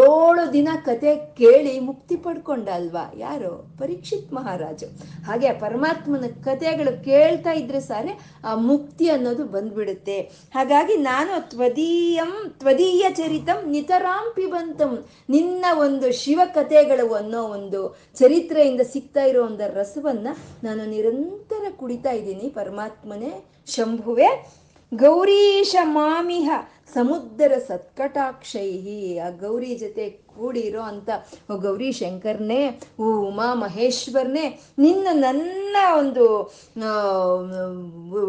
[0.00, 3.52] ಏಳು ದಿನ ಕತೆ ಕೇಳಿ ಮುಕ್ತಿ ಪಡ್ಕೊಂಡ ಅಲ್ವಾ ಯಾರು?
[3.78, 4.88] ಪರೀಕ್ಷಿತ್ ಮಹಾರಾಜು.
[5.26, 8.12] ಹಾಗೆ ಪರಮಾತ್ಮನ ಕತೆಗಳು ಕೇಳ್ತಾ ಇದ್ರೆ ಸಾರೆ
[8.44, 10.18] ಆ ಮುಕ್ತಿ ಅನ್ನೋದು ಬಂದ್ಬಿಡುತ್ತೆ.
[10.54, 14.92] ಹಾಗಾಗಿ ನಾನು ತ್ವದೀಯಂ ತ್ವದೀಯ ಚರಿತಂ ನಿತರಾಂ ಪಿಬಂತಂ
[15.28, 17.80] ನಿನ್ನ ಒಂದು ಶಿವ ಕಥೆಗಳು ಅನ್ನೋ ಒಂದು
[18.16, 20.28] ಚರಿತ್ರೆಯಿಂದ ಸಿಗ್ತಾ ಇರೋ ಒಂದು ರಸವನ್ನ
[20.64, 22.48] ನಾನು ನಿರಂತರ ಕುಡಿತಾ ಇದ್ದೀನಿ
[22.80, 23.30] ಪರಮಾತ್ಮನೇ
[23.66, 24.28] ಶಂಭುವೆ.
[24.94, 26.50] ಗೌರೀಶ ಮಾಮಿಹ
[26.94, 30.04] ಸಮುದ್ರ ಸತ್ಕಟಾಕ್ಷೈಹಿ ಆ ಗೌರಿ ಜೊತೆ
[30.40, 31.10] ಕೂಡಿರೋ ಅಂತ
[31.64, 32.60] ಗೌರಿ ಶಂಕರ್ನೇ
[33.06, 34.44] ಉಮಾ ಮಹೇಶ್ವರ್ನೇ,
[34.84, 36.24] ನಿನ್ನ ನನ್ನ ಒಂದು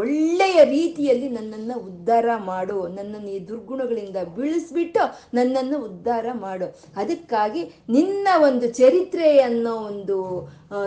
[0.01, 2.77] ಒಳ್ಳೆಯ ರೀತಿಯಲ್ಲಿ ನನ್ನನ್ನು ಉದ್ಧಾರ ಮಾಡು.
[2.97, 5.03] ನನ್ನನ್ನು ಈ ದುರ್ಗುಣಗಳಿಂದ ಬೀಳಿಸ್ಬಿಟ್ಟು
[5.37, 6.67] ನನ್ನನ್ನು ಉದ್ಧಾರ ಮಾಡು.
[7.01, 7.63] ಅದಕ್ಕಾಗಿ
[7.97, 10.17] ನಿನ್ನ ಒಂದು ಚರಿತ್ರೆ ಅನ್ನೋ ಒಂದು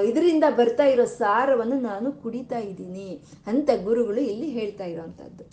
[0.09, 3.11] ಇದರಿಂದ ಬರ್ತಾ ಇರೋ ಸಾರವನ್ನು ನಾನು ಕುಡಿತಾ ಇದ್ದೀನಿ
[3.53, 5.45] ಅಂತ ಗುರುಗಳು ಇಲ್ಲಿ ಹೇಳ್ತಾ ಇರೋವಂಥದ್ದು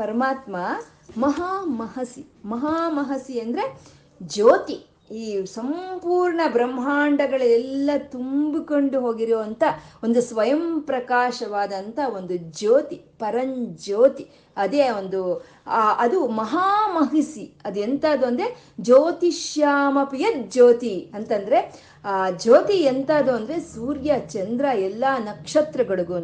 [0.00, 0.56] ಪರಮಾತ್ಮ
[1.18, 3.64] ಮಹಾಮಹಸಿ ಮಹಾಮಹಸಿ ಅಂದರೆ
[4.32, 4.78] ಜ್ಯೋತಿ.
[5.20, 5.24] ಈ
[6.08, 9.62] ಸಂಪೂರ್ಣ ಬ್ರಹ್ಮಾಂಡಗಳೆಲ್ಲ ತುಂಬಿಕೊಂಡು ಹೋಗಿರುವಂಥ
[10.04, 14.24] ಒಂದು ಸ್ವಯಂ ಪ್ರಕಾಶವಾದಂಥ ಒಂದು ಜ್ಯೋತಿ ಪರಂಜ್ಯೋತಿ
[14.56, 15.20] ಅದೇ ಒಂದು
[15.98, 18.46] ಅದು ಮಹಾಮಹಿಸಿ ಅದು ಎಂಥದ್ದು ಅಂದರೆ
[18.80, 21.58] ಜ್ಯೋತಿಷ್ಯಾಮಪಿಯ ಜ್ಯೋತಿ ಅಂತಂದರೆ,
[22.04, 26.18] ಆ, ಜ್ಯೋತಿ ಎಂಥದ್ದು ಅಂದರೆ ಸೂರ್ಯ, ಚಂದ್ರ, ಎಲ್ಲ ನಕ್ಷತ್ರಗಳಿಗೂ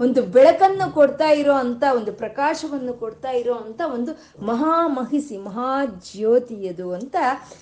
[0.00, 4.12] ಒಂದು ಬೆಳಕನ್ನು ಕೊಡ್ತಾ ಇರೋ ಅಂಥ ಒಂದು ಪ್ರಕಾಶವನ್ನು ಕೊಡ್ತಾ ಇರೋ ಅಂಥ ಒಂದು
[4.46, 7.16] ಮಹಾಮಹಿಸಿ ಮಹಾಜ್ಯೋತಿ ಅದು ಅಂತ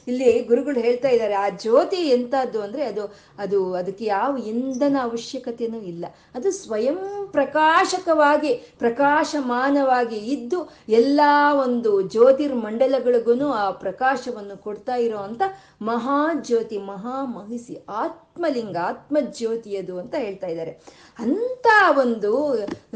[0.09, 1.37] ಇಲ್ಲಿ ಗುರುಗಳು ಹೇಳ್ತಾ ಇದ್ದಾರೆ.
[1.49, 3.05] ಜ್ಯೋತಿ ಎಂಥದ್ದು ಅಂದರೆ ಅದು
[3.39, 6.05] ಅದು, ಅದಕ್ಕೆ ಯಾವ ಇಂಧನ ಅವಶ್ಯಕತೆಯೂ ಇಲ್ಲ.
[6.35, 6.99] ಅದು ಸ್ವಯಂ
[7.33, 11.21] ಪ್ರಕಾಶಕವಾಗಿ, ಪ್ರಕಾಶಮಾನವಾಗಿ ಇದ್ದು ಎಲ್ಲ
[11.65, 15.43] ಒಂದು ಜ್ಯೋತಿರ್ಮಂಡಲಗಳಿಗೂ ಆ ಪ್ರಕಾಶವನ್ನು ಕೊಡ್ತಾ ಇರೋ ಅಂಥ
[15.83, 20.72] ಮಹಾಜ್ಯೋತಿ ಮಹಾಮಹಿಸಿ ಆತ್ಮ ಆತ್ಮಲಿಂಗ ಆತ್ಮಜ್ಯೋತಿಯದು ಅಂತ ಹೇಳ್ತಾ ಇದ್ದಾರೆ.
[21.18, 21.66] ಅಂತ
[21.99, 22.33] ಒಂದು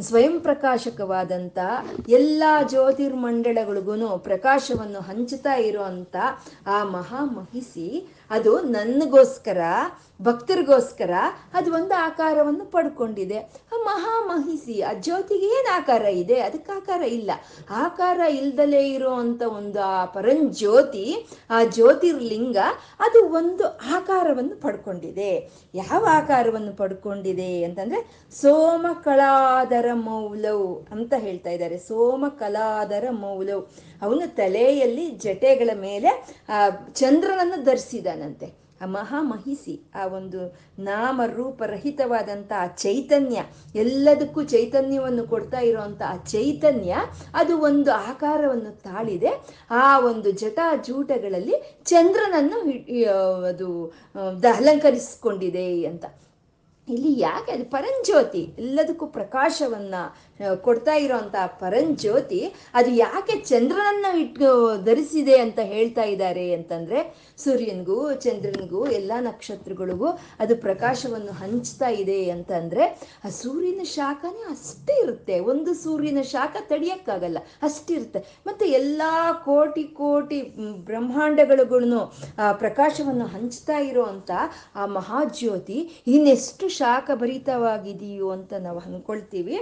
[0.01, 1.59] ಸ್ವಯಂ ಪ್ರಕಾಶಕವಾದಂಥ
[2.09, 6.17] ಎಲ್ಲ ಜ್ಯೋತಿರ್ಮಂಡಳಗಳಿಗೂ ಪ್ರಕಾಶವನ್ನು ಹಂಚುತ್ತಾ ಇರುವಂಥ
[6.67, 7.89] ಆ ಮಹಾಮಹಿಸಿ
[8.31, 9.61] ಅದು ನನಗೋಸ್ಕರ,
[10.23, 11.13] ಭಕ್ತರಿಗೋಸ್ಕರ
[11.55, 13.39] ಅದು ಒಂದು ಆಕಾರವನ್ನು ಪಡ್ಕೊಂಡಿದೆ.
[13.73, 16.41] ಆ ಮಹಾಮಹಿಸಿ ಆ ಜ್ಯೋತಿಗೆ ಏನು ಆಕಾರ ಇದೆ?
[16.41, 17.31] ಅದಕ್ಕೆ ಆಕಾರ ಇಲ್ಲ.
[17.71, 21.07] ಆಕಾರ ಇಲ್ದಲೇ ಇರುವಂತ ಒಂದು ಆ ಪರಂಜ್ಯೋತಿ,
[21.51, 22.57] ಆ ಜ್ಯೋತಿರ್ಲಿಂಗ
[23.01, 23.65] ಅದು ಒಂದು
[23.97, 25.30] ಆಕಾರವನ್ನು ಪಡ್ಕೊಂಡಿದೆ.
[25.75, 31.79] ಯಾವ ಆಕಾರವನ್ನು ಪಡ್ಕೊಂಡಿದೆ ಅಂತಂದ್ರೆ ಸೋಮ ಕಳಾದರ ಮೌಲವು ಅಂತ ಹೇಳ್ತಾ ಇದ್ದಾರೆ.
[31.79, 33.63] ಸೋಮ ಕಲಾದರ ಮೌಲವು.
[34.03, 36.11] ಅವನು ತಲೆಯಲ್ಲಿ ಜಟೆಗಳ ಮೇಲೆ
[36.93, 38.60] ಚಂದ್ರನನ್ನು ಧರಿಸಿದಾನಂತೆ.
[38.85, 43.43] ಮಹಾಮಹಿಸಿ, ಆ ಒಂದು ನಾಮ ರೂಪರಹಿತವಾದಂಥ ಆ ಚೈತನ್ಯ,
[43.75, 46.97] ಎಲ್ಲದಕ್ಕೂ ಚೈತನ್ಯವನ್ನು ಕೊಡ್ತಾ ಇರುವಂಥ ಆ ಚೈತನ್ಯ,
[47.35, 49.31] ಅದು ಒಂದು ಆಕಾರವನ್ನು ತಾಳಿದೆ.
[49.71, 52.59] ಆ ಒಂದು ಜಟಾಜೂಟಗಳಲ್ಲಿ ಚಂದ್ರನನ್ನು
[53.45, 53.87] ಅದು
[54.57, 56.05] ಅಲಂಕರಿಸಿಕೊಂಡಿದೆ ಅಂತ.
[56.89, 57.53] ಇಲ್ಲಿ ಯಾಕೆ?
[57.53, 59.95] ಅದು ಪರಂಜ್ಯೋತಿ, ಎಲ್ಲದಕ್ಕೂ ಪ್ರಕಾಶವನ್ನ
[60.63, 62.41] ಕೊಡ್ತಾ ಇರೋಂಥ ಪರಂಜ್ಯೋತಿ,
[62.75, 64.49] ಅದು ಯಾಕೆ ಚಂದ್ರನನ್ನ ಇಟ್ಟು
[64.85, 67.01] ಧರಿಸಿದೆ ಅಂತ ಹೇಳ್ತಾ ಇದ್ದಾರೆ ಅಂತಂದ್ರೆ,
[67.39, 70.09] ಸೂರ್ಯನಿಗೂ ಚಂದ್ರನಿಗೂ ಎಲ್ಲ ನಕ್ಷತ್ರಗಳಿಗೂ
[70.41, 72.87] ಅದು ಪ್ರಕಾಶವನ್ನು ಹಂಚ್ತಾ ಇದೆ ಅಂತಂದ್ರೆ,
[73.25, 75.37] ಆ ಸೂರ್ಯನ ಶಾಖನೇ ಅಷ್ಟೇ ಇರುತ್ತೆ.
[75.53, 79.03] ಒಂದು ಸೂರ್ಯನ ಶಾಖ ತಡಿಯಕ್ಕಾಗಲ್ಲ ಅಷ್ಟಿರುತ್ತೆ ಮತ್ತೆ ಎಲ್ಲ
[79.45, 80.41] ಕೋಟಿ ಕೋಟಿ
[80.91, 81.79] ಬ್ರಹ್ಮಾಂಡಗಳಿಗೂ
[82.39, 84.31] ಆ ಪ್ರಕಾಶವನ್ನು ಹಂಚ್ತಾ ಇರುವಂತ
[84.77, 89.57] ಆ ಮಹಾಜ್ಯೋತಿ ಇನ್ನೆಷ್ಟು ಶಾಖ ಭರಿತವಾಗಿದೆಯೋ ಅಂತ ನಾವು ಅನ್ಕೊಳ್ತೀವಿ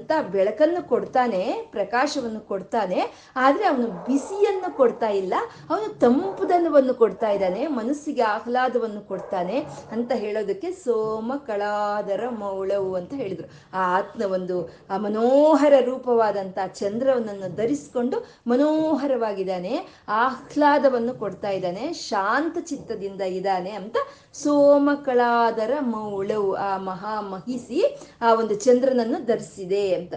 [0.00, 1.40] ಅವನಂತ ಬೆಳಕನ್ನು ಕೊಡ್ತಾನೆ,
[1.74, 3.00] ಪ್ರಕಾಶವನ್ನು ಕೊಡ್ತಾನೆ,
[3.44, 5.34] ಆದ್ರೆ ಅವನು ಬಿಸಿಯನ್ನು ಕೊಡ್ತಾ ಇಲ್ಲ.
[5.70, 9.56] ಅವನು ತಂಪುದನವನ್ನು ಕೊಡ್ತಾ ಇದ್ದಾನೆ, ಮನಸ್ಸಿಗೆ ಆಹ್ಲಾದವನ್ನು ಕೊಡ್ತಾನೆ
[9.94, 13.48] ಅಂತ ಹೇಳೋದಕ್ಕೆ ಸೋಮ ಕಳಾದರ ಮೌಳವು ಅಂತ ಹೇಳಿದ್ರು.
[13.74, 14.56] ಆ ಆತ್ಮ ಒಂದು,
[14.90, 18.18] ಆ ಮನೋಹರ ರೂಪವಾದಂತ ಚಂದ್ರವನನ್ನು ಧರಿಸಿಕೊಂಡು
[18.52, 19.74] ಮನೋಹರವಾಗಿದ್ದಾನೆ,
[20.24, 23.96] ಆಹ್ಲಾದವನ್ನು ಕೊಡ್ತಾ ಇದ್ದಾನೆ, ಶಾಂತ ಚಿತ್ತದಿಂದ ಇದ್ದಾನೆ ಅಂತ
[24.42, 27.80] ಸೋಮ ಕಳಾದರ ಮೌಳವು ಆ ಮಹಾ ಮಹಿಸಿ
[28.22, 29.86] ಆ ಒಂದು ಚಂದ್ರನನ್ನು ಧರಿಸಿದೆ.
[29.94, 30.14] ಅಂತ.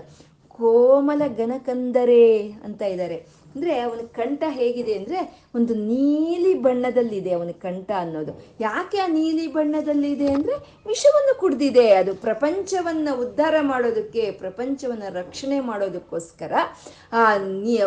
[0.47, 3.15] ಕೋಮಲ ಗನಕಂದರೆ ಅಂತ ಇದ್ದಾರೆ.
[3.55, 8.45] ಅಂದ್ರೆ ಅವನ ಕಂಠ ಹೇಗಿದೆ ಅಂದ್ರೆ ಒಂದು ನೀಲಿ ಬಣ್ಣದಲ್ಲಿದೆ ಅವನ ಕಂಠ ಅನ್ನೋದು.
[8.59, 10.55] ಯಾಕೆ ಆ ನೀಲಿ ಬಣ್ಣದಲ್ಲಿದೆ ಅಂದ್ರೆ
[10.87, 11.91] ವಿಷವನ್ನು ಕುಡ್ದಿದೆ.
[11.91, 16.53] ಅದು ಪ್ರಪಂಚವನ್ನ ಉದ್ಧಾರ ಮಾಡೋದಕ್ಕೆ, ಪ್ರಪಂಚವನ್ನ ರಕ್ಷಣೆ ಮಾಡೋದಕ್ಕೋಸ್ಕರ
[17.13, 17.35] ಆ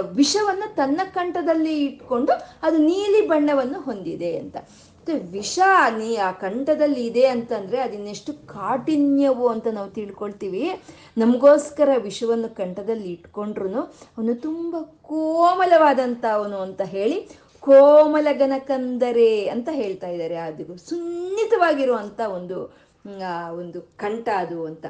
[0.01, 4.57] ವಿಷವನ್ನ ತನ್ನ ಕಂಠದಲ್ಲಿ ಇಟ್ಕೊಂಡು ಅದು ನೀಲಿ ಬಣ್ಣವನ್ನು ಹೊಂದಿದೆ ಅಂತ.
[5.11, 5.59] ವಿಷ
[5.99, 10.71] ನೀ ಆ ಕಂಠದಲ್ಲಿ ಇದೆ ಅಂತಂದ್ರೆ ಅದಿನ್ನೆಷ್ಟು ಕಾಠಿನ್ಯವು ಅಂತ ನಾವು ತಿಳ್ಕೊಳ್ತೀವಿ.
[11.19, 17.29] ನಮಗೋಸ್ಕರ ವಿಷವನ್ನು ಕಂಠದಲ್ಲಿ ಇಟ್ಕೊಂಡ್ರು ಅವನು ತುಂಬ ಕೋಮಲವಾದಂಥ ಅವನು ಅಂತ ಹೇಳಿ
[17.61, 20.37] ಕೋಮಲಗನಕಂದರೆ ಅಂತ ಹೇಳ್ತಾ ಇದ್ದಾರೆ.
[20.37, 22.87] ಅದು ಸುನ್ನಿತವಾಗಿರುವಂಥ ಒಂದು
[23.59, 24.87] ಒಂದು ಕಂಠ ಅದು ಅಂತ.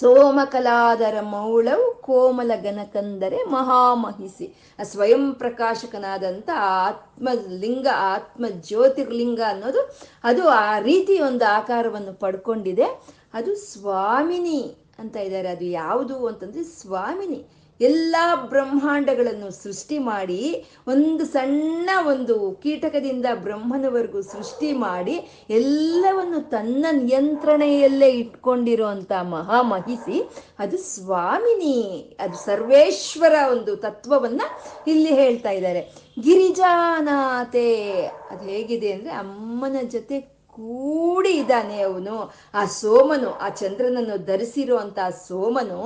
[0.00, 4.46] ಸೋಮಕಲಾದರ ಮೌಳವು ಕೋಮಲ ಗನಕಂದರೆ ಮಹಾಮಹಿಸಿ.
[4.78, 12.86] ಆ ಸ್ವಯಂ ಪ್ರಕಾಶಕನಾದಂಥ ಆತ್ಮ ಲಿಂಗ ಆತ್ಮ ಜ್ಯೋತಿರ್ಲಿಂಗ ಅನ್ನೋದು, ಅದು ಆ ರೀತಿ ಒಂದು ಆಕಾರವನ್ನು ಪಡ್ಕೊಂಡಿದೆ.
[13.34, 15.48] ಅದು ಸ್ವಾಮಿನಿ ಅಂತ ಇದ್ದಾರೆ.
[15.48, 17.46] ಅದು ಯಾವುದು ಅಂತಂದ್ರೆ ಸ್ವಾಮಿನಿ.
[17.80, 25.14] ಎಲ್ಲ ಬ್ರಹ್ಮಾಂಡಗಳನ್ನು ಸೃಷ್ಟಿ ಮಾಡಿ, ಒಂದು ಸಣ್ಣ ಒಂದು ಕೀಟಕದಿಂದ ಬ್ರಹ್ಮನವರೆಗೂ ಸೃಷ್ಟಿ ಮಾಡಿ,
[25.50, 34.42] ಎಲ್ಲವನ್ನು ತನ್ನ ನಿಯಂತ್ರಣೆಯಲ್ಲೇ ಇಟ್ಕೊಂಡಿರುವಂತ ಮಹಾಮಹಿಸಿ ಅದು ಸ್ವಾಮಿನಿ, ಅದು ಸರ್ವೇಶ್ವರ ಒಂದು ತತ್ವವನ್ನ
[34.86, 35.82] ಇಲ್ಲಿ ಹೇಳ್ತಾ ಇದ್ದಾರೆ.
[36.20, 37.92] ಗಿರಿಜಾನಾತೆ,
[38.30, 42.16] ಅದು ಹೇಗಿದೆ ಅಂದ್ರೆ ಅಮ್ಮನ ಜೊತೆ ಕೂಡಿ ಇದ್ದಾನೆ ಅವನು.
[42.54, 45.80] ಆ ಸೋಮನು, ಆ ಚಂದ್ರನನ್ನು ಧರಿಸಿರುವಂತ ಸೋಮನು,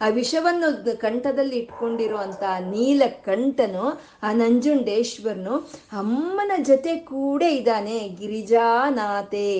[0.00, 3.86] ಆ ವಿಷವನ್ನು ಕಂಠದಲ್ಲಿ ಇಟ್ಕೊಂಡಿರುವಂತಹ ನೀಲ ಕಂಠನು
[4.22, 5.56] ಆ ನಂಜುಂಡೇಶ್ವರನು
[5.92, 7.98] ಅಮ್ಮನ ಜೊತೆ ಕೂಡೇ ಇದ್ದಾನೆ.
[8.20, 9.50] ಗಿರಿಜಾನಾಥೆ,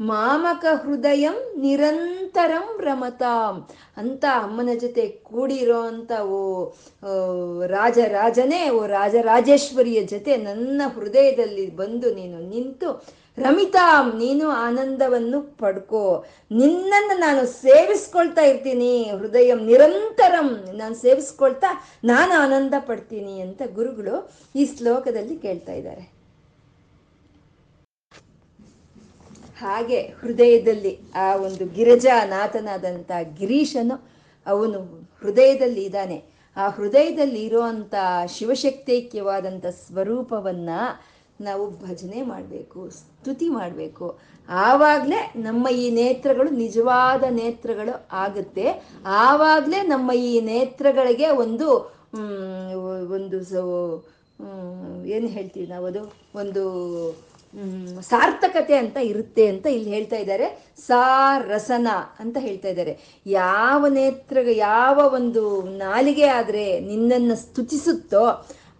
[0.00, 3.56] ಮಾಮಕ ಹೃದಯಂ ನಿರಂತರಂ ರಮತಾಂ.
[3.96, 6.38] ಅಂತ ಅಮ್ಮನ ಜೊತೆ ಕೂಡಿರೋ ಅಂತ ಓ
[7.66, 12.90] ರಾಜ ರಾಜನೇ ಓ ರಾಜರಾಜೇಶ್ವರಿಯ ಜೊತೆ ನನ್ನ ಹೃದಯದಲ್ಲಿ ಬಂದು ನೀನು ನಿಂತು
[13.38, 16.24] ರಮಿತಾಂ, ನೀನು ಆನಂದವನ್ನು ಪಡ್ಕೋ.
[16.60, 18.90] ನಿನ್ನನ್ನು ನಾನು ಸೇವಿಸ್ಕೊಳ್ತಾ ಇರ್ತೀನಿ.
[19.18, 20.48] ಹೃದಯ ನಿರಂತರಂ
[20.80, 21.70] ನಾನು ಸೇವಿಸ್ಕೊಳ್ತಾ
[22.04, 24.16] ನಾನು ಆನಂದ ಪಡ್ತೀನಿ ಅಂತ ಗುರುಗಳು
[24.56, 26.04] ಈ ಶ್ಲೋಕದಲ್ಲಿ ಕೇಳ್ತಾ ಇದ್ದಾರೆ.
[29.62, 33.96] ಹಾಗೆ ಹೃದಯದಲ್ಲಿ ಆ ಒಂದು ಗಿರಿಜಾನಾಥನಾದಂಥ ಗಿರೀಶನು
[34.46, 34.78] ಅವನು
[35.22, 36.18] ಹೃದಯದಲ್ಲಿ ಇದ್ದಾನೆ.
[36.56, 37.94] ಆ ಹೃದಯದಲ್ಲಿ ಇರುವಂಥ
[38.36, 40.70] ಶಿವಶಕ್ತೈಕ್ಯವಾದಂಥ ಸ್ವರೂಪವನ್ನ
[41.40, 42.80] ನಾವು ಭಜನೆ ಮಾಡಬೇಕು.
[43.22, 44.06] ಸ್ತುತಿ ಮಾಡಬೇಕು.
[44.48, 47.92] ಆವಾಗಲೇ ನಮ್ಮ ಈ ನೇತ್ರಗಳು ನಿಜವಾದ ನೇತ್ರಗಳು
[48.24, 48.64] ಆಗುತ್ತೆ.
[49.24, 51.68] ಆವಾಗಲೇ ನಮ್ಮ ಈ ನೇತ್ರಗಳಿಗೆ ಒಂದು
[53.16, 53.38] ಒಂದು
[55.14, 56.02] ಏನು ಹೇಳ್ತೀವಿ ನಾವು ಅದು
[56.40, 56.62] ಒಂದು
[58.10, 60.46] ಸಾರ್ಥಕತೆ ಅಂತ ಇರುತ್ತೆ ಅಂತ ಇಲ್ಲಿ ಹೇಳ್ತಾ ಇದ್ದಾರೆ.
[60.86, 61.88] ಸಾರಸನ
[62.22, 62.94] ಅಂತ ಹೇಳ್ತಾ ಇದ್ದಾರೆ.
[63.26, 64.36] ಯಾವ ನೇತ್ರ
[64.68, 65.42] ಯಾವ ಒಂದು
[65.84, 68.24] ನಾಲಿಗೆ ಆದರೆ ನಿನ್ನನ್ನು ಸ್ತುತಿಸುತ್ತೋ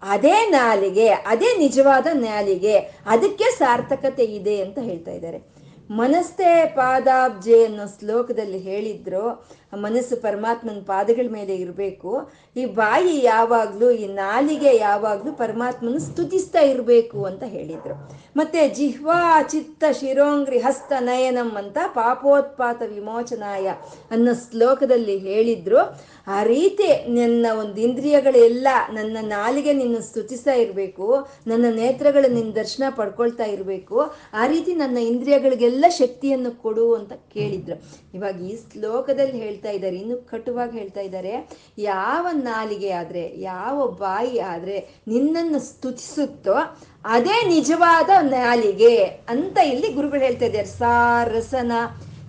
[0.03, 5.63] ಅದೇ ನಾಲಿಗೆ ಅದೇ ನಿಜವಾದ ನಾಲಿಗೆ ಅದಕ್ಕೆ ಸಾರ್ಥಕತೆ ಇದೆ ಅಂತ ಹೇಳ್ತಾ ಇದ್ದಾರೆ.
[5.91, 14.77] ಮನಸ್ತೆ ಪಾದಾಬ್ಜೆ ಅನ್ನೋ ಶ್ಲೋಕದಲ್ಲಿ ಹೇಳಿದ್ರು, ಮನಸ್ಸು ಪರಮಾತ್ಮನ ಪಾದಗಳ ಮೇಲೆ ಇರಬೇಕು, ಈ ಬಾಯಿ ಯಾವಾಗಲೂ, ಈ ನಾಲಿಗೆ
[14.77, 17.95] ಯಾವಾಗಲೂ ಪರಮಾತ್ಮನ ಸ್ತುತಿಸ್ತಾ ಇರಬೇಕು ಅಂತ ಹೇಳಿದ್ರು.
[18.37, 23.67] ಮತ್ತೆ ಜಿಹ್ವಾ ಚಿತ್ತ ಶಿರೋಂಗ್ರಿ ಹಸ್ತ ನಯನಂ ಅಂತ ಪಾಪೋತ್ಪಾತ ವಿಮೋಚನಾಯ
[24.11, 25.79] ಅನ್ನೋ ಶ್ಲೋಕದಲ್ಲಿ ಹೇಳಿದ್ರು.
[26.27, 31.07] ಆ ರೀತಿ ನನ್ನ ಒಂದು ಇಂದ್ರಿಯಗಳೆಲ್ಲ ನನ್ನ ನಾಲಿಗೆ ನಿನ್ನ ಸ್ತುತಿಸ್ತಾ ಇರಬೇಕು,
[31.47, 33.99] ನನ್ನ ನೇತ್ರಗಳು ನಿನ್ನ ದರ್ಶನ ಪಡ್ಕೊಳ್ತಾ ಇರಬೇಕು,
[34.41, 37.77] ಆ ರೀತಿ ನನ್ನ ಇಂದ್ರಿಯಗಳಿಗೆಲ್ಲ ಶಕ್ತಿಯನ್ನು ಕೊಡು ಅಂತ ಕೇಳಿದ್ರು.
[38.15, 41.35] ಇವಾಗ ಈ ಶ್ಲೋಕದಲ್ಲಿ ಹೇಳ್ತಾ ಇದ್ದಾರೆ, ಇನ್ನು ಕಟುವಾಗಿ ಹೇಳ್ತಾ ಇದ್ದಾರೆ,
[41.79, 46.57] ಯಾವ ನಾಲಿಗೆ ಆದರೆ, ಯಾವ ಬಾಯಿ ಆದರೆ ನಿನ್ನನ್ನು ಸ್ತುತಿಸುತ್ತೋ
[47.05, 48.97] ಅದೇ ನಿಜವಾದ ನಾಲಿಗೆ
[49.29, 50.69] ಅಂತ ಇಲ್ಲಿ ಗುರುಗಳು ಹೇಳ್ತಾ ಇದ್ದಾರೆ.
[50.81, 51.73] ಸಾರಸನ,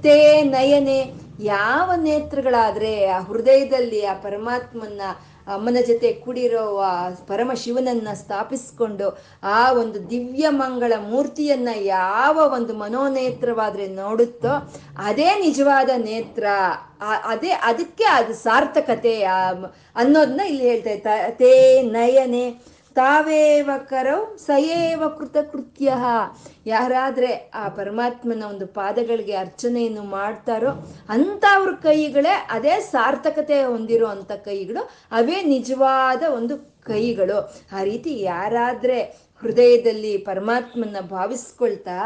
[0.06, 5.02] ತೇ ನಯನೆ ಯಾವ ನೇತ್ರಗಳಾದ್ರೆ ಆ ಹೃದಯದಲ್ಲಿ ಆ ಪರಮಾತ್ಮನ
[5.48, 13.88] ಅಮ್ಮನ ಜೊತೆ ಕೂಡಿರೋ ಆ ಪರಮ ಶಿವನನ್ನ ಸ್ಥಾಪಿಸ್ಕೊಂಡು ಆ ಒಂದು ದಿವ್ಯ ಮಂಗಳ ಮೂರ್ತಿಯನ್ನ ಯಾವ ಒಂದು ಮನೋನೇತ್ರವಾದ್ರೆ
[13.88, 14.50] ನೋಡುತ್ತೋ
[14.98, 16.44] ಅದೇ ನಿಜವಾದ ನೇತ್ರ.
[17.24, 19.24] ಅದೇ ಅದಕ್ಕೆ ಅದು ಸಾರ್ಥಕತೆ
[19.96, 21.08] ಅನ್ನೋದನ್ನ ಇಲ್ಲಿ ಹೇಳ್ತಾ ಇತ್ತ
[21.38, 25.94] ತೇ ನಯನೆ ತಾವೇವ ಕರೌ, ಸಯೇವ ಕೃತಕೃತ್ಯ
[26.66, 30.72] ಯಾರಾದ್ರೆ ಆ ಪರಮಾತ್ಮನ ಒಂದು ಪಾದಗಳಿಗೆ ಅರ್ಚನೆಯನ್ನು ಮಾಡ್ತಾರೋ
[31.10, 37.38] ಅಂಥವ್ರ ಕೈಗಳೇ ಅದೇ ಸಾರ್ಥಕತೆ ಹೊಂದಿರೋ ಅಂತ ಕೈಗಳು ಅವೇ ನಿಜವಾದ ಒಂದು ಕೈಗಳು.
[37.78, 38.98] ಆ ರೀತಿ ಯಾರಾದ್ರೆ
[39.42, 41.98] ಹೃದಯದಲ್ಲಿ ಪರಮಾತ್ಮನ ಭಾವಿಸ್ಕೊಳ್ತಾ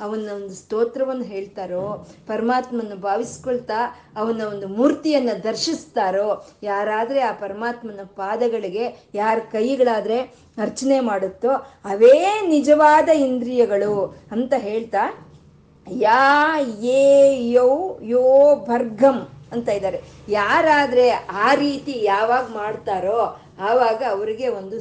[0.00, 1.86] ಅವನ ಒಂದು ಸ್ತೋತ್ರವನ್ನು ಹೇಳ್ತಾರೋ,
[2.28, 3.80] ಪರಮಾತ್ಮನ ಭಾವಿಸ್ಕೊಳ್ತಾ
[4.20, 6.28] ಅವನ ಒಂದು ಮೂರ್ತಿಯನ್ನು ದರ್ಶಿಸ್ತಾರೋ,
[6.62, 8.84] ಯಾರಾದರೆ ಆ ಪರಮಾತ್ಮನ ಪಾದಗಳಿಗೆ
[9.14, 10.18] ಯಾರ ಕೈಗಳಾದರೆ
[10.66, 11.52] ಅರ್ಚನೆ ಮಾಡುತ್ತೋ
[11.92, 12.16] ಅವೇ
[12.46, 13.94] ನಿಜವಾದ ಇಂದ್ರಿಯಗಳು
[14.32, 15.04] ಅಂತ ಹೇಳ್ತಾ,
[15.86, 16.26] ಯಾ
[16.98, 17.06] ಏ
[17.56, 18.26] ಯೋ ಯೋ
[18.68, 19.18] ಭರ್ಗಂ
[19.52, 19.98] ಅಂತ ಇದ್ದಾರೆ.
[20.28, 21.04] ಯಾರಾದರೆ
[21.46, 23.20] ಆ ರೀತಿ ಯಾವಾಗ ಮಾಡ್ತಾರೋ
[23.58, 24.78] ಆವಾಗ ಅವರಿಗೆ ಒಂದು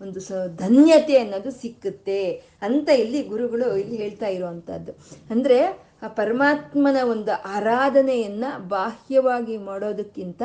[0.00, 0.20] ಒಂದು
[0.56, 2.20] ಧನ್ಯತೆ ಅನ್ನೋದು ಸಿಕ್ಕುತ್ತೆ
[2.62, 4.92] ಅಂತ ಇಲ್ಲಿ ಗುರುಗಳು ಇಲ್ಲಿ ಹೇಳ್ತಾ ಇರುವಂಥದ್ದು.
[5.30, 5.58] ಅಂದರೆ
[6.02, 10.42] ಆ ಪರಮಾತ್ಮನ ಒಂದು ಆರಾಧನೆಯನ್ನು ಬಾಹ್ಯವಾಗಿ ಮಾಡೋದಕ್ಕಿಂತ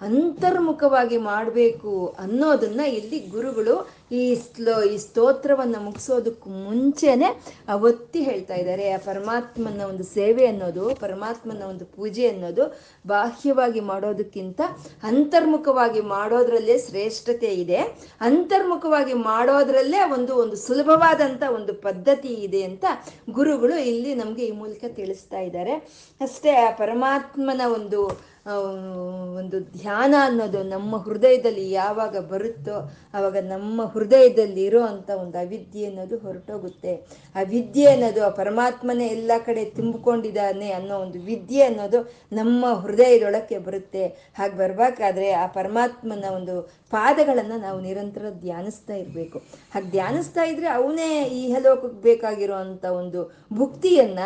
[0.00, 3.74] ಅಂತರ್ಮುಖವಾಗಿ ಮಾಡಬೇಕು ಅನ್ನೋದನ್ನ ಇಲ್ಲಿ ಗುರುಗಳು
[4.12, 7.28] ಈ ಸ್ಲೋ ಈ ಸ್ತೋತ್ರವನ್ನು ಮುಗಿಸೋದಕ್ಕೂ ಮುಂಚೆನೆ
[7.68, 8.92] ಅವತ್ತಿ ಹೇಳ್ತಾ ಇದ್ದಾರೆ.
[8.92, 12.64] ಆ ಪರಮಾತ್ಮನ ಒಂದು ಸೇವೆ ಅನ್ನೋದು, ಪರಮಾತ್ಮನ ಒಂದು ಪೂಜೆ ಅನ್ನೋದು
[13.06, 14.60] ಬಾಹ್ಯವಾಗಿ ಮಾಡೋದಕ್ಕಿಂತ
[15.02, 17.80] ಅಂತರ್ಮುಖವಾಗಿ ಮಾಡೋದ್ರಲ್ಲೇ ಶ್ರೇಷ್ಠತೆ ಇದೆ.
[18.20, 22.84] ಅಂತರ್ಮುಖವಾಗಿ ಮಾಡೋದ್ರಲ್ಲೇ ಒಂದು ಒಂದು ಸುಲಭವಾದಂಥ ಒಂದು ಪದ್ಧತಿ ಇದೆ ಅಂತ
[23.30, 25.74] ಗುರುಗಳು ಇಲ್ಲಿ ನಮಗೆ ಈ ಮೂಲಕ ತಿಳಿಸ್ತಾ ಇದ್ದಾರೆ.
[26.20, 28.00] ಅಷ್ಟೇ ಆ ಪರಮಾತ್ಮನ ಒಂದು
[28.46, 36.94] ಒಂದು ಧ್ಯಾನ ಅನ್ನೋದು ನಮ್ಮ ಹೃದಯದಲ್ಲಿ ಯಾವಾಗ ಬರುತ್ತೋ ಆವಾಗ ನಮ್ಮ ಹೃದಯದಲ್ಲಿ ಇರೋ ಒಂದು ಅವಿದ್ಯೆ ಅನ್ನೋದು ಹೊರಟೋಗುತ್ತೆ.
[37.34, 44.06] ಆ ವಿದ್ಯೆ ಅನ್ನೋದು ಆ ಪರಮಾತ್ಮನೇ ಎಲ್ಲ ಕಡೆ ತುಂಬಿಕೊಂಡಿದ್ದಾನೆ ಅನ್ನೋ ಒಂದು ವಿದ್ಯೆ ಅನ್ನೋದು ನಮ್ಮ ಹೃದಯದೊಳಕ್ಕೆ ಬರುತ್ತೆ.
[44.06, 49.38] ಹಾಗೆ ಬರಬೇಕಾದ್ರೆ ಆ ಪರಮಾತ್ಮನ ಒಂದು ಪಾದಗಳನ್ನು ನಾವು ನಿರಂತರ ಧ್ಯಾನಿಸ್ತಾ ಇರಬೇಕು.
[49.74, 52.54] ಹಾಗೆ ಧ್ಯಾನಿಸ್ತಾ ಇದ್ರೆ ಅವನೇ ಈ ಹಲೋಕಕ್ಕೆ ಬೇಕಾಗಿರೋ
[52.90, 54.18] ಒಂದು ಭುಕ್ತಿಯನ್ನ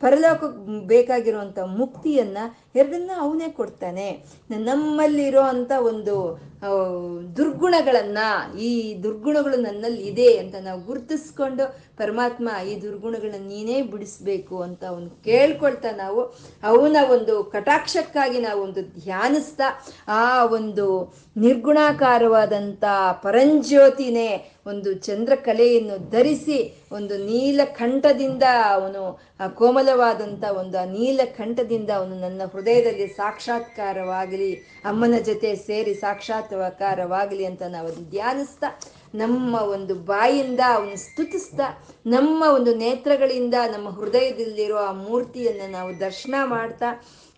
[0.00, 2.44] ಪರಲೋಕಕ್ಕೆ ಬೇಕಾಗಿರುವಂಥ ಮುಕ್ತಿಯನ್ನು
[2.74, 4.08] ಎರಡನ್ನ ಅವನೇ ಕೊಡ್ತಾನೆ.
[4.50, 6.14] ನಮ್ಮಲ್ಲಿರೋ ಅಂಥ ಒಂದು
[7.36, 8.18] ದುರ್ಗುಣಗಳನ್ನ,
[8.60, 8.70] ಈ
[9.02, 11.64] ದುರ್ಗುಣಗಳು ನನ್ನಲ್ಲಿ ಇದೆ ಅಂತ ನಾವು ಗುರುತಿಸ್ಕೊಂಡು
[11.96, 16.20] ಪರಮಾತ್ಮ ಈ ದುರ್ಗುಣಗಳನ್ನ ನೀನೇ ಬಿಡಿಸ್ಬೇಕು ಅಂತ ಅವನು ಕೇಳ್ಕೊಳ್ತಾ ನಾವು,
[16.62, 19.68] ಅವನ ಒಂದು ಕಟಾಕ್ಷಕ್ಕಾಗಿ ನಾವು ಒಂದು ಧ್ಯಾನಿಸ್ತಾ,
[20.08, 20.86] ಆ ಒಂದು
[21.36, 22.84] ನಿರ್ಗುಣಾಕಾರವಾದಂಥ
[23.22, 24.30] ಪರಂಜ್ಯೋತಿನೇ
[24.66, 26.58] ಒಂದು ಚಂದ್ರಕಲೆಯನ್ನು ಧರಿಸಿ,
[26.92, 28.42] ಒಂದು ನೀಲಕಂಠದಿಂದ
[28.74, 29.02] ಅವನು
[29.54, 34.52] ಕೋಮಲವಾದಂಥ ಒಂದು ಆ ನೀಲಕಂಠದಿಂದ ಅವನು ನನ್ನ ಹೃದಯದಲ್ಲಿ ಸಾಕ್ಷಾತ್ಕಾರವಾಗಲಿ,
[34.84, 35.94] ಅಮ್ಮನ ಜೊತೆ ಸೇರಿ
[36.50, 38.68] ಸಾಕ್ಷಾತ್ಕಾರವಾಗಲಿ ಅಂತ ನಾವು ಅದು ಧ್ಯಾನಿಸ್ತಾ,
[39.14, 41.66] ನಮ್ಮ ಒಂದು ಬಾಯಿಂದ ಅವನು ಸ್ತುತಿಸ್ತಾ,
[42.06, 46.88] ನಮ್ಮ ಒಂದು ನೇತ್ರಗಳಿಂದ ನಮ್ಮ ಹೃದಯದಲ್ಲಿರೋ ಆ ಮೂರ್ತಿಯನ್ನು ನಾವು ದರ್ಶನ ಮಾಡ್ತಾ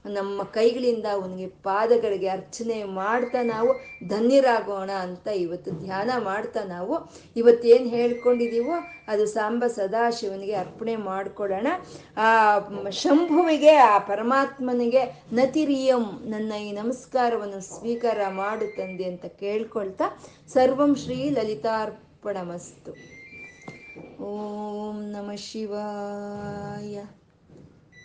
[0.07, 3.75] ನಮ್ಮ ಕೈಗಳಿಂದ ಅವನಿಗೆ ಪಾದಗಳಿಗೆ ಅರ್ಚನೆ ಮಾಡ್ತಾ ನಾವು
[4.09, 7.13] ಧನ್ಯರಾಗೋಣ ಅಂತ ಇವತ್ತು ಧ್ಯಾನ ಮಾಡ್ತಾ ನಾವು.
[7.37, 8.73] ಇವತ್ತೇನು ಹೇಳ್ಕೊಂಡಿದ್ದೀವೋ
[9.09, 11.67] ಅದು ಸಾಂಬ ಸದಾಶಿವನಿಗೆ ಅರ್ಪಣೆ ಮಾಡಿಕೊಡೋಣ.
[12.17, 12.59] ಆ
[12.91, 20.05] ಶಂಭುವಿಗೆ, ಆ ಪರಮಾತ್ಮನಿಗೆ ನತಿರಿಯಂ ನನ್ನ ಈ ನಮಸ್ಕಾರವನ್ನು ಸ್ವೀಕಾರ ಮಾಡು ತಂದೆ ಅಂತ ಕೇಳ್ಕೊಳ್ತಾ
[20.49, 22.93] ಸರ್ವಂ ಶ್ರೀ ಲಲಿತಾರ್ಪಣಮಸ್ತು.
[24.23, 27.01] ಓಂ ನಮ ಶಿವಾಯ.